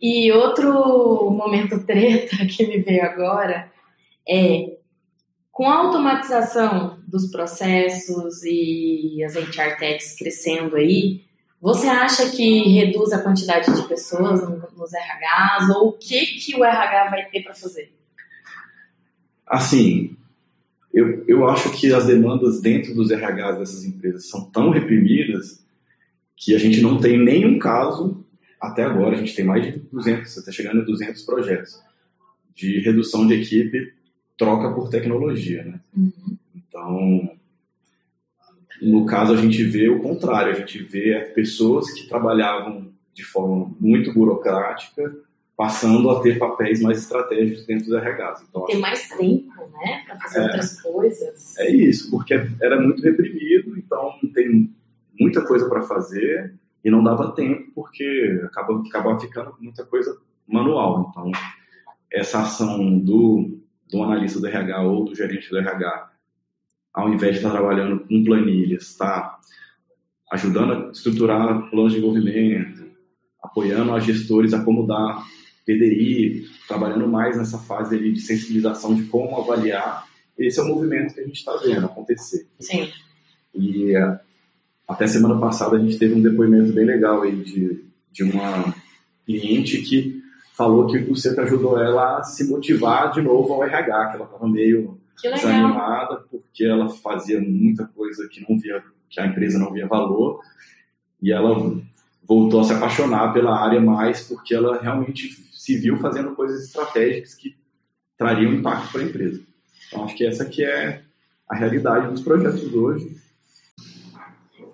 [0.02, 3.72] E outro momento treta que me veio agora
[4.28, 4.78] é
[5.52, 11.24] com a automatização dos processos e as HR techs crescendo aí,
[11.64, 14.42] você acha que reduz a quantidade de pessoas
[14.76, 17.90] nos RHs ou o que, que o RH vai ter para fazer?
[19.48, 20.14] Assim,
[20.94, 25.64] eu, eu acho que as demandas dentro dos RHs dessas empresas são tão reprimidas
[26.36, 28.26] que a gente não tem nenhum caso,
[28.60, 31.82] até agora, a gente tem mais de 200, está chegando a 200 projetos
[32.54, 33.94] de redução de equipe,
[34.38, 35.80] troca por tecnologia, né?
[35.96, 36.38] Uhum.
[36.54, 37.38] Então,
[38.84, 43.72] No caso, a gente vê o contrário, a gente vê pessoas que trabalhavam de forma
[43.80, 45.16] muito burocrática,
[45.56, 48.46] passando a ter papéis mais estratégicos dentro dos RHs.
[48.50, 51.58] Então, ter mais tempo, né, para fazer é, outras coisas.
[51.58, 54.74] É isso, porque era muito reprimido, então tem
[55.20, 60.18] muita coisa para fazer e não dava tempo porque acaba, acabava ficando muita coisa
[60.48, 61.10] manual.
[61.10, 61.32] Então,
[62.12, 66.12] essa ação do, do analista do RH ou do gerente do RH,
[66.94, 69.40] ao invés de estar trabalhando com planilhas, está
[70.32, 72.86] ajudando a estruturar planos de desenvolvimento,
[73.42, 75.24] apoiando as gestores a acomodar
[75.66, 80.06] PDI, trabalhando mais nessa fase de sensibilização de como avaliar.
[80.38, 82.48] Esse é o movimento que a gente está vendo acontecer.
[82.60, 82.90] Sim.
[83.54, 83.94] E
[84.88, 88.74] até semana passada a gente teve um depoimento bem legal aí de, de uma
[89.26, 90.22] cliente que
[90.54, 94.26] falou que o CEP ajudou ela a se motivar de novo ao RH, que ela
[94.26, 99.72] estava meio desanimada porque ela fazia muita coisa que não via, que a empresa não
[99.72, 100.42] via valor,
[101.22, 101.82] e ela
[102.28, 107.36] voltou a se apaixonar pela área mais porque ela realmente se viu fazendo coisas estratégicas
[107.36, 107.56] que
[108.18, 109.42] trariam impacto para a empresa.
[109.88, 111.04] Então acho que essa que é
[111.50, 113.16] a realidade dos projetos hoje.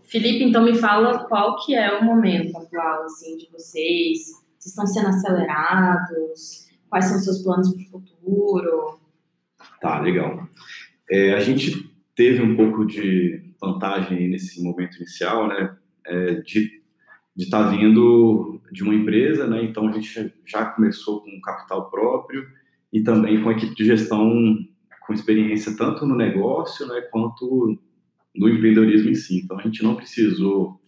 [0.03, 4.85] Felipe, então me fala qual que é o momento atual assim de vocês vocês estão
[4.85, 6.67] sendo acelerados?
[6.89, 8.98] Quais são os seus planos para o futuro?
[9.81, 10.47] Tá, legal.
[11.09, 15.75] É, a gente teve um pouco de vantagem nesse momento inicial, né?
[16.05, 16.81] É, de
[17.37, 19.63] estar tá vindo de uma empresa, né?
[19.63, 22.45] Então a gente já começou com capital próprio
[22.91, 24.57] e também com a equipe de gestão
[25.09, 27.79] com experiência tanto no negócio, né, quanto
[28.35, 29.39] no empreendedorismo em si.
[29.39, 30.79] Então a gente não precisou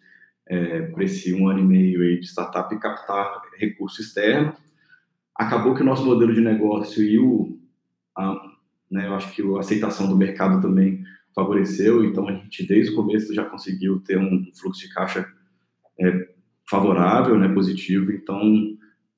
[0.47, 4.53] é, esse um ano e meio aí de startup captar recurso externo.
[5.35, 7.57] Acabou que o nosso modelo de negócio e o,
[8.15, 8.50] a,
[8.91, 11.01] né, eu acho que a aceitação do mercado também
[11.33, 15.25] favoreceu, então a gente desde o começo já conseguiu ter um fluxo de caixa
[15.99, 16.29] é,
[16.69, 18.41] favorável, né, positivo, então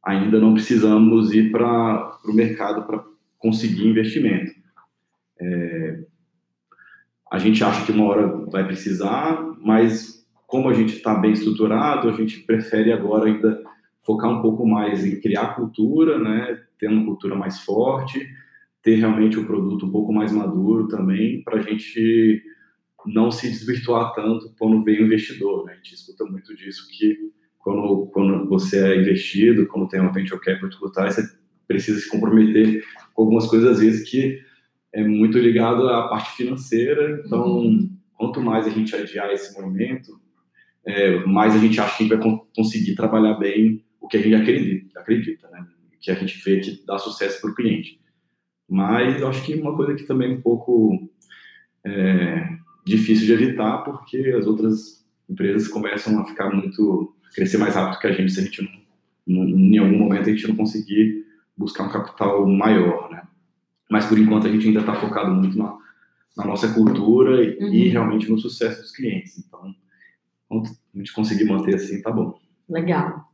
[0.03, 3.03] ainda não precisamos ir para o mercado para
[3.39, 4.51] conseguir investimento.
[5.39, 6.03] É,
[7.31, 12.07] a gente acha que uma hora vai precisar, mas como a gente está bem estruturado,
[12.07, 13.59] a gente prefere agora ainda
[14.03, 18.27] focar um pouco mais em criar cultura, né, ter uma cultura mais forte,
[18.83, 22.43] ter realmente o um produto um pouco mais maduro também, para a gente
[23.05, 25.65] não se desvirtuar tanto quando vem o investidor.
[25.65, 25.73] Né?
[25.73, 27.17] A gente escuta muito disso que
[27.59, 31.23] quando, quando você é investido, quando tem uma venture capital por trás, você
[31.65, 34.41] precisa se comprometer com algumas coisas às vezes que
[34.91, 37.23] é muito ligado à parte financeira.
[37.25, 37.89] Então, uhum.
[38.15, 40.19] quanto mais a gente adiar esse momento,
[40.85, 44.21] é, mais a gente acha que a gente vai conseguir trabalhar bem o que a
[44.21, 45.65] gente acredita, acredita né?
[46.01, 48.02] que a gente vê que dá sucesso para o cliente.
[48.69, 51.09] Mas eu acho que uma coisa que também é um pouco
[51.85, 52.47] é,
[52.85, 58.07] difícil de evitar, porque as outras empresas começam a ficar muito crescer mais rápido que
[58.07, 58.83] a gente se a gente
[59.25, 61.25] não, em algum momento a gente não conseguir
[61.57, 63.23] buscar um capital maior, né?
[63.89, 65.77] Mas por enquanto a gente ainda está focado muito na,
[66.37, 67.73] na nossa cultura e, uhum.
[67.73, 69.37] e, realmente no sucesso dos clientes.
[69.37, 69.73] Então
[70.51, 72.37] a gente conseguir manter assim, tá bom.
[72.69, 73.29] Legal.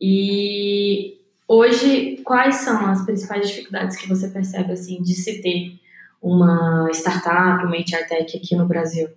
[0.00, 5.80] E hoje, quais são as principais dificuldades que você percebe assim de se ter
[6.20, 9.08] uma startup, uma HR Tech aqui no Brasil?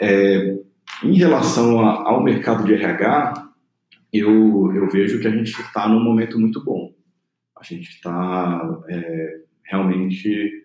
[0.00, 0.58] É,
[1.02, 3.48] em relação a, ao mercado de RH,
[4.12, 6.92] eu, eu vejo que a gente está num momento muito bom.
[7.58, 10.64] A gente está é, realmente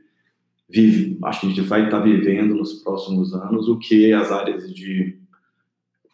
[0.69, 4.31] vive, acho que a gente vai estar tá vivendo nos próximos anos o que as
[4.31, 5.19] áreas de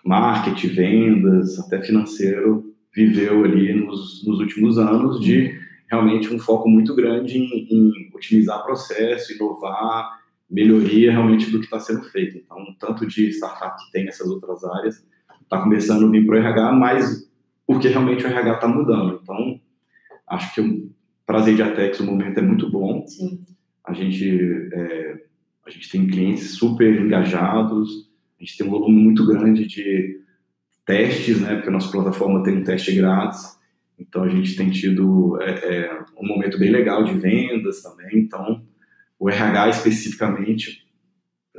[0.03, 2.68] marketing, vendas, até financeiro,
[2.99, 5.57] viveu ali nos, nos últimos anos de
[5.89, 11.79] realmente um foco muito grande em, em otimizar processo, inovar, melhoria realmente do que está
[11.79, 12.37] sendo feito.
[12.37, 15.05] Então, tanto de startup que tem essas outras áreas,
[15.41, 17.29] está começando a vir para o RH, mas
[17.65, 19.19] porque realmente o RH está mudando.
[19.23, 19.59] Então,
[20.27, 20.89] acho que
[21.25, 23.05] para a Atex o momento é muito bom.
[23.07, 23.39] Sim.
[23.83, 25.23] A gente, é,
[25.65, 30.19] a gente tem clientes super engajados, a gente tem um volume muito grande de
[30.89, 31.53] testes, né?
[31.53, 33.59] Porque a nossa plataforma tem um teste grátis.
[33.99, 38.17] Então a gente tem tido é, é, um momento bem legal de vendas também.
[38.17, 38.65] Então
[39.19, 40.83] o RH especificamente,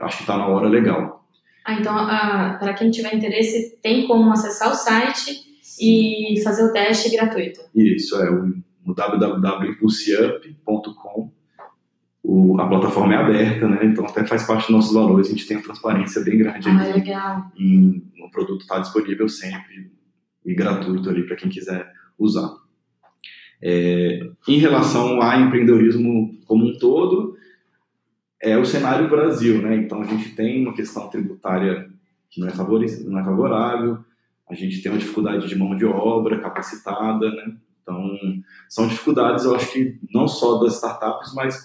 [0.01, 1.25] acho que está na hora legal.
[1.65, 5.45] Ah, então ah, para quem tiver interesse, tem como acessar o site
[5.81, 7.61] e fazer o teste gratuito.
[7.73, 8.53] Isso é o,
[8.85, 11.31] o www.impulseup.com
[12.23, 13.79] o, a plataforma é aberta, né?
[13.85, 16.79] Então até faz parte dos nossos valores, a gente tem uma transparência bem grande ah,
[16.79, 16.93] ali.
[16.93, 17.53] Legal.
[17.57, 19.91] Em, o produto está disponível sempre
[20.45, 22.51] e gratuito ali para quem quiser usar.
[23.63, 27.37] É, em relação ao empreendedorismo como um todo,
[28.41, 29.77] é o cenário Brasil, né?
[29.77, 31.91] Então a gente tem uma questão tributária
[32.31, 32.53] que não é,
[33.05, 33.99] não é favorável,
[34.49, 37.57] a gente tem uma dificuldade de mão de obra capacitada, né?
[37.83, 38.17] Então
[38.69, 41.63] são dificuldades, eu acho que não só das startups, mas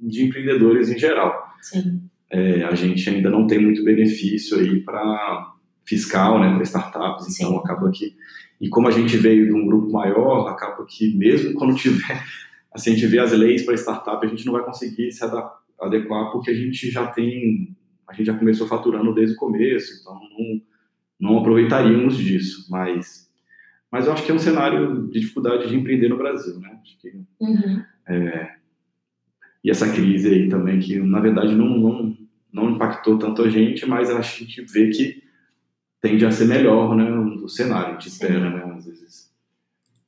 [0.00, 1.46] de empreendedores em geral.
[1.60, 2.02] Sim.
[2.30, 5.52] É, a gente ainda não tem muito benefício aí para
[5.84, 7.58] fiscal, né, para startups, então Sim.
[7.58, 8.14] acaba que
[8.60, 12.24] e como a gente veio de um grupo maior, acaba que mesmo quando tiver,
[12.72, 15.24] assim, a gente vê as leis para startup, a gente não vai conseguir se
[15.80, 17.76] adequar porque a gente já tem,
[18.08, 20.60] a gente já começou faturando desde o começo, então não,
[21.20, 23.22] não aproveitaríamos disso, mas
[23.92, 26.78] mas eu acho que é um cenário de dificuldade de empreender no Brasil, né?
[26.80, 27.82] Acho que, uhum.
[28.08, 28.54] é,
[29.62, 32.16] e essa crise aí também que na verdade não, não
[32.52, 35.22] não impactou tanto a gente, mas a gente vê que
[36.02, 39.32] tende a ser melhor, né, o cenário, a gente espera, né, às vezes,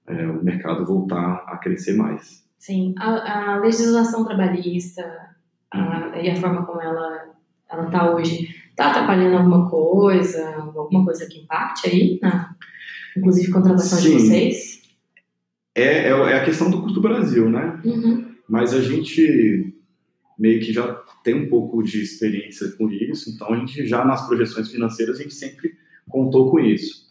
[0.07, 2.45] é, o mercado voltar a crescer mais.
[2.59, 5.03] Sim, a, a legislação trabalhista
[5.71, 6.23] a, uhum.
[6.23, 7.33] e a forma como ela
[7.71, 12.55] ela está hoje, está atrapalhando alguma coisa, alguma coisa que impacte aí, na,
[13.17, 14.11] inclusive contratação Sim.
[14.11, 14.83] de vocês?
[15.75, 17.81] É, é, é, a questão do custo do Brasil, né?
[17.85, 18.34] Uhum.
[18.49, 19.75] Mas a gente
[20.39, 20.93] meio que já
[21.23, 25.23] tem um pouco de experiência com isso, então a gente já nas projeções financeiras a
[25.23, 25.77] gente sempre
[26.09, 27.05] contou com isso.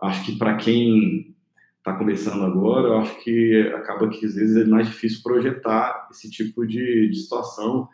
[0.00, 1.34] Acho que para quem
[1.78, 6.66] está começando agora, acho que acaba que às vezes é mais difícil projetar esse tipo
[6.66, 7.88] de, de situação.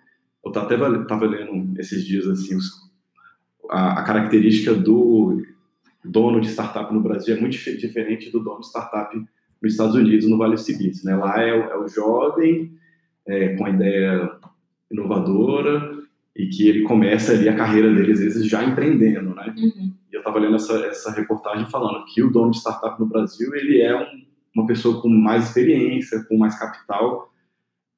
[0.44, 2.70] Eu até estava lendo esses dias assim os,
[3.70, 5.42] a, a, característica do
[6.04, 9.14] dono de startup no Brasil é muito diferente do dono de startup
[9.62, 11.04] nos Estados Unidos, no Vale do Silício.
[11.04, 11.16] Né?
[11.16, 12.72] Lá é, é o jovem
[13.26, 14.30] é, com a ideia
[14.90, 15.98] inovadora
[16.34, 19.52] e que ele começa ali a carreira dele, às vezes, já empreendendo, né?
[19.56, 19.92] Uhum.
[20.10, 23.52] E eu estava lendo essa, essa reportagem falando que o dono de startup no Brasil,
[23.56, 24.06] ele é um,
[24.54, 27.32] uma pessoa com mais experiência, com mais capital,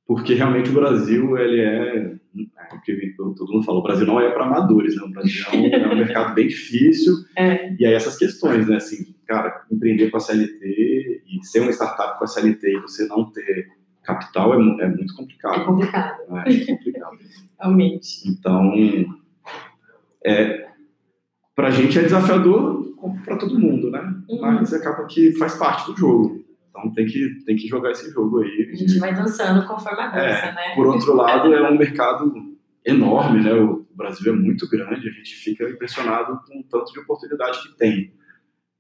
[0.07, 4.19] porque realmente o Brasil, ele é, é o que todo mundo fala, o Brasil não
[4.19, 5.03] é para amadores, né?
[5.03, 7.77] O Brasil é um, é um mercado bem difícil, é.
[7.79, 8.77] e aí essas questões, né?
[8.77, 11.00] Assim, cara, empreender com a CLT
[11.41, 13.69] e ser uma startup com a CLT e você não ter
[14.03, 15.61] capital é, é muito complicado.
[15.61, 16.21] É complicado.
[16.47, 17.19] É, é complicado.
[17.59, 18.29] Realmente.
[18.29, 18.73] Então,
[20.25, 20.69] é,
[21.55, 22.81] para a gente é desafiador
[23.25, 24.01] para todo mundo, né?
[24.29, 24.41] Uhum.
[24.41, 26.45] Mas acaba que faz parte do jogo.
[26.69, 28.71] Então tem que, tem que jogar esse jogo aí.
[28.73, 30.75] A gente vai dançando conforme a dança, é, né?
[30.75, 32.33] Por outro lado, é um mercado
[32.85, 33.53] enorme, né?
[33.53, 37.77] O Brasil é muito grande, a gente fica impressionado com o tanto de oportunidade que
[37.77, 38.13] tem.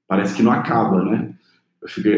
[0.06, 1.34] Parece que não acaba, né?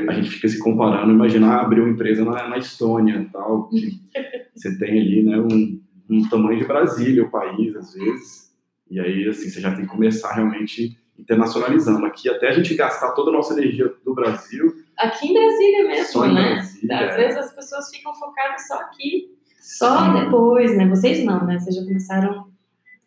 [0.09, 3.71] A gente fica se comparando, imaginar abrir uma empresa na, na Estônia, tal,
[4.55, 8.53] você tem ali, né, um, um tamanho de Brasília, o país, às vezes,
[8.91, 12.05] e aí, assim, você já tem que começar realmente internacionalizando.
[12.05, 14.71] Aqui, até a gente gastar toda a nossa energia do Brasil...
[14.99, 16.55] Aqui em Brasília mesmo, só em né?
[16.55, 17.17] Brasília, Às é.
[17.17, 20.25] vezes as pessoas ficam focadas só aqui, só Sim.
[20.25, 20.87] depois, né?
[20.87, 21.59] Vocês não, né?
[21.59, 22.47] Vocês já começaram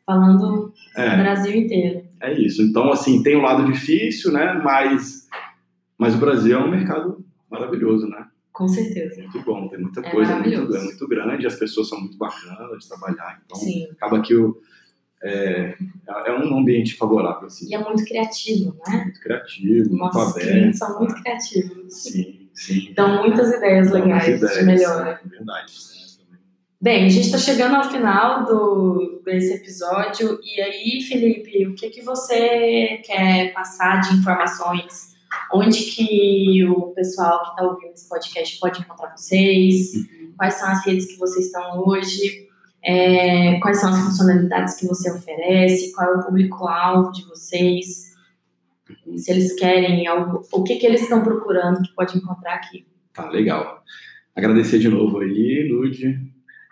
[0.05, 2.03] falando é, Brasil inteiro.
[2.19, 2.63] É isso.
[2.63, 4.59] Então, assim, tem um lado difícil, né?
[4.63, 5.27] Mas
[5.97, 8.27] mas o Brasil é um mercado maravilhoso, né?
[8.51, 9.21] Com certeza.
[9.21, 12.17] Muito bom, tem muita é coisa, é muito, é muito grande, as pessoas são muito
[12.17, 13.87] bacanas de trabalhar, então Sim.
[13.91, 14.57] acaba que o,
[15.21, 15.75] é,
[16.25, 17.47] é um ambiente favorável.
[17.47, 17.67] Assim.
[17.69, 19.03] E é muito criativo, né?
[19.03, 20.51] Muito criativo, Nossos muito aberto.
[20.51, 21.93] clientes são muito criativos.
[21.93, 22.93] Sim, sim.
[22.95, 25.19] Dão muitas ideias Dão legais ideias, de melhora.
[25.23, 25.73] É verdade.
[26.79, 30.39] Bem, a gente está chegando ao final do, desse episódio.
[30.43, 35.14] E aí, Felipe, o que, que você quer passar de informações
[35.53, 40.33] onde que o pessoal que está ouvindo esse podcast pode encontrar vocês, uhum.
[40.37, 42.47] quais são as redes que vocês estão hoje,
[42.83, 48.13] é, quais são as funcionalidades que você oferece, qual é o público-alvo de vocês,
[49.15, 52.85] se eles querem algo, o que, que eles estão procurando que pode encontrar aqui.
[53.13, 53.83] Tá, legal.
[54.35, 56.19] Agradecer de novo aí, Lud.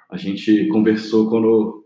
[0.09, 1.82] A gente conversou quando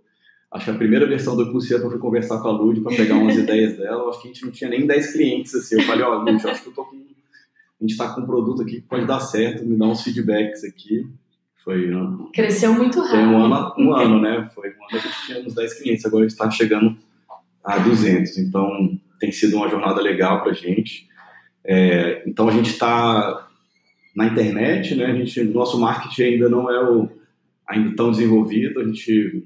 [0.51, 3.15] Acho que a primeira versão do Impulsiva eu fui conversar com a Lud para pegar
[3.15, 4.09] umas ideias dela.
[4.09, 5.75] Acho que a gente não tinha nem 10 clientes assim.
[5.75, 6.95] Eu falei, ó, oh, Lud, acho que eu tô com.
[6.95, 10.63] A gente está com um produto aqui que pode dar certo, me dá uns feedbacks
[10.63, 11.05] aqui.
[11.63, 11.91] Foi.
[12.33, 13.17] Cresceu muito rápido.
[13.17, 14.49] Tem um ano, um ano, né?
[14.55, 16.97] Foi um ano a gente tinha uns 10 clientes, agora a gente está chegando
[17.63, 18.37] a 200.
[18.37, 21.07] Então tem sido uma jornada legal para a gente.
[21.65, 23.47] É, então a gente está
[24.15, 25.07] na internet, né?
[25.07, 27.09] A gente, nosso marketing ainda não é o
[27.67, 28.79] ainda tão desenvolvido.
[28.79, 29.43] A gente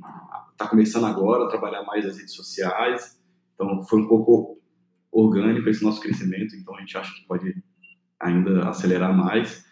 [0.62, 3.18] está começando agora a trabalhar mais as redes sociais,
[3.56, 4.60] então foi um pouco
[5.12, 7.56] orgânico esse nosso crescimento, então a gente acha que pode
[8.20, 9.66] ainda acelerar mais,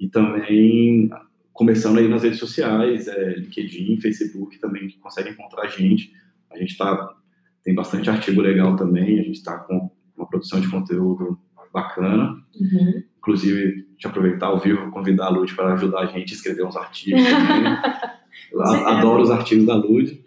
[0.00, 1.10] e também
[1.52, 6.14] começando aí nas redes sociais, é, LinkedIn, Facebook também, que consegue encontrar a gente.
[6.50, 7.14] A gente está
[7.62, 11.38] tem bastante artigo legal também, a gente está com uma produção de conteúdo
[11.72, 12.36] bacana.
[12.60, 13.02] Uhum.
[13.18, 16.76] Inclusive, te aproveitar ao vivo, convidar a Lud para ajudar a gente a escrever uns
[16.76, 17.64] artigos também.
[18.86, 20.20] Adoro os artigos da Lud.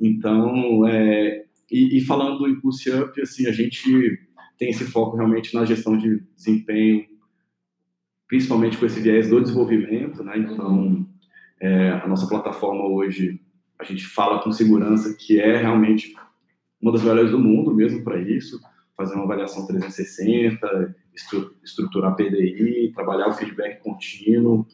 [0.00, 4.18] Então, é, e, e, falando do Impulse Up, assim, a gente
[4.58, 7.04] tem esse foco realmente na gestão de desempenho,
[8.28, 10.38] principalmente com esse viés do desenvolvimento, né?
[10.38, 11.06] Então, uhum.
[11.60, 13.40] é, a nossa plataforma hoje,
[13.78, 16.14] a gente fala com segurança que é realmente
[16.80, 18.60] uma das melhores do mundo mesmo para isso,
[18.96, 24.66] fazer uma avaliação 360, estru estruturar PDI, trabalhar o feedback contínuo,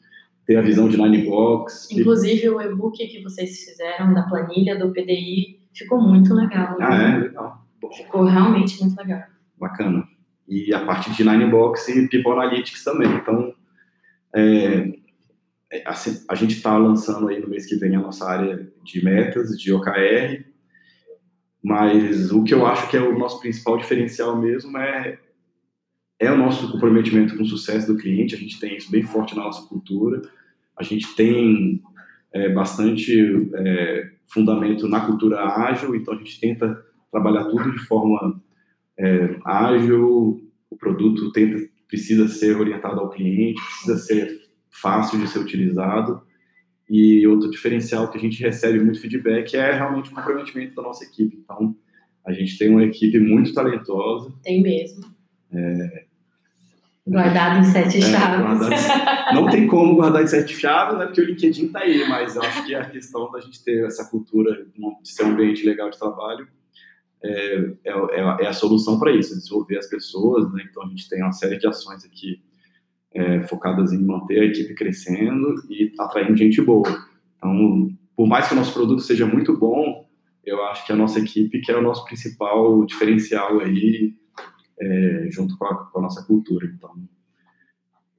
[0.47, 1.89] ter a visão de Nine Box.
[1.93, 6.77] Inclusive o e-book que vocês fizeram da planilha do PDI ficou muito legal.
[6.81, 7.19] Ah, é?
[7.19, 7.67] Legal.
[7.97, 9.23] Ficou realmente muito legal.
[9.59, 10.05] Bacana.
[10.49, 13.09] E a parte de Nine Box e People Analytics também.
[13.09, 13.53] Então,
[14.35, 14.93] é,
[15.73, 19.05] é assim, a gente está lançando aí no mês que vem a nossa área de
[19.05, 20.45] metas, de OKR,
[21.67, 25.19] mas o que eu acho que é o nosso principal diferencial mesmo é,
[26.17, 28.37] é o nosso comprometimento com o sucesso do cliente.
[28.37, 30.23] A gente tem isso bem forte na nossa cultura.
[30.77, 31.83] A gente tem
[32.33, 38.41] é, bastante é, fundamento na cultura ágil, então a gente tenta trabalhar tudo de forma
[38.97, 40.49] é, ágil.
[40.71, 44.41] O produto tenta, precisa ser orientado ao cliente, precisa ser
[44.71, 46.23] fácil de ser utilizado.
[46.89, 51.05] E outro diferencial que a gente recebe muito feedback é realmente o comprometimento da nossa
[51.05, 51.37] equipe.
[51.43, 51.75] Então,
[52.25, 54.33] a gente tem uma equipe muito talentosa.
[54.43, 55.05] Tem mesmo.
[55.53, 56.05] É,
[57.07, 58.59] guardado em sete é, chaves.
[58.59, 61.07] Guardado, não tem como guardar em sete chaves, né?
[61.07, 64.05] Porque o LinkedIn está aí, mas eu acho que a questão da gente ter essa
[64.11, 66.49] cultura de ser um ambiente legal de trabalho
[67.23, 70.65] é, é, é, é a solução para isso, desenvolver as pessoas, né?
[70.69, 72.43] Então a gente tem uma série de ações aqui
[73.15, 76.89] é, focadas em manter a equipe crescendo e atraindo gente boa.
[77.37, 80.07] Então, por mais que o nosso produto seja muito bom,
[80.45, 84.15] eu acho que a nossa equipe que é o nosso principal diferencial aí,
[84.81, 86.67] é, junto com a, com a, nossa cultura.
[86.67, 86.95] Então,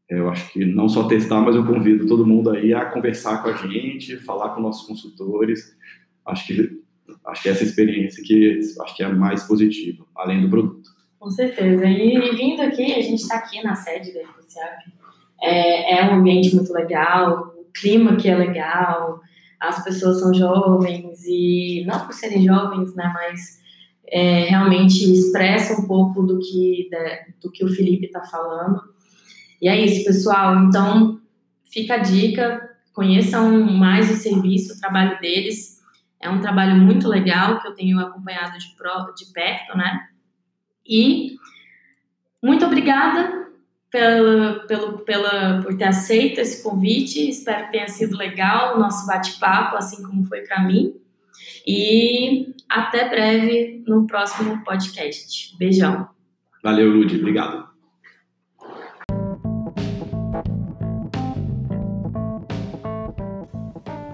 [0.09, 3.49] eu acho que não só testar, mas eu convido todo mundo aí a conversar com
[3.49, 5.75] a gente, falar com nossos consultores.
[6.25, 6.81] Acho que
[7.25, 10.96] acho que essa experiência que acho que é mais positiva, além do produto.
[11.19, 11.85] Com certeza.
[11.85, 14.93] E, vindo aqui, a gente está aqui na sede da IPCAP.
[15.41, 19.19] É, é um ambiente muito legal, o clima aqui é legal,
[19.59, 23.59] as pessoas são jovens e não por serem jovens, né, mas
[24.07, 26.89] é, realmente expressa um pouco do que,
[27.41, 28.81] do que o Felipe está falando.
[29.61, 30.55] E é isso, pessoal.
[30.63, 31.19] Então,
[31.65, 35.77] fica a dica, conheçam mais o serviço, o trabalho deles.
[36.19, 40.07] É um trabalho muito legal que eu tenho acompanhado de, pro, de perto, né?
[40.87, 41.35] E
[42.41, 43.49] muito obrigada
[43.91, 47.29] pela, pelo, pela, por ter aceito esse convite.
[47.29, 50.95] Espero que tenha sido legal o nosso bate-papo, assim como foi para mim.
[51.65, 55.55] E até breve no próximo podcast.
[55.57, 56.07] Beijão.
[56.63, 57.17] Valeu, Ludi.
[57.17, 57.67] Obrigado.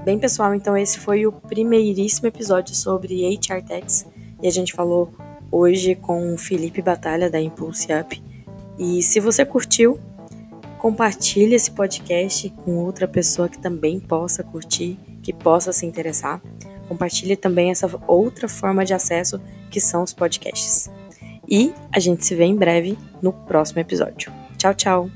[0.04, 4.06] Bem, pessoal, então esse foi o primeiríssimo episódio sobre HR Techs
[4.42, 5.14] e a gente falou
[5.54, 8.22] hoje com o Felipe Batalha da Impulse Up.
[8.80, 10.00] E se você curtiu,
[10.80, 16.42] compartilhe esse podcast com outra pessoa que também possa curtir, que possa se interessar.
[16.90, 19.40] Compartilhe também essa outra forma de acesso
[19.70, 20.90] que são os podcasts.
[21.48, 24.34] E a gente se vê em breve no próximo episódio.
[24.58, 25.10] Tchau, tchau!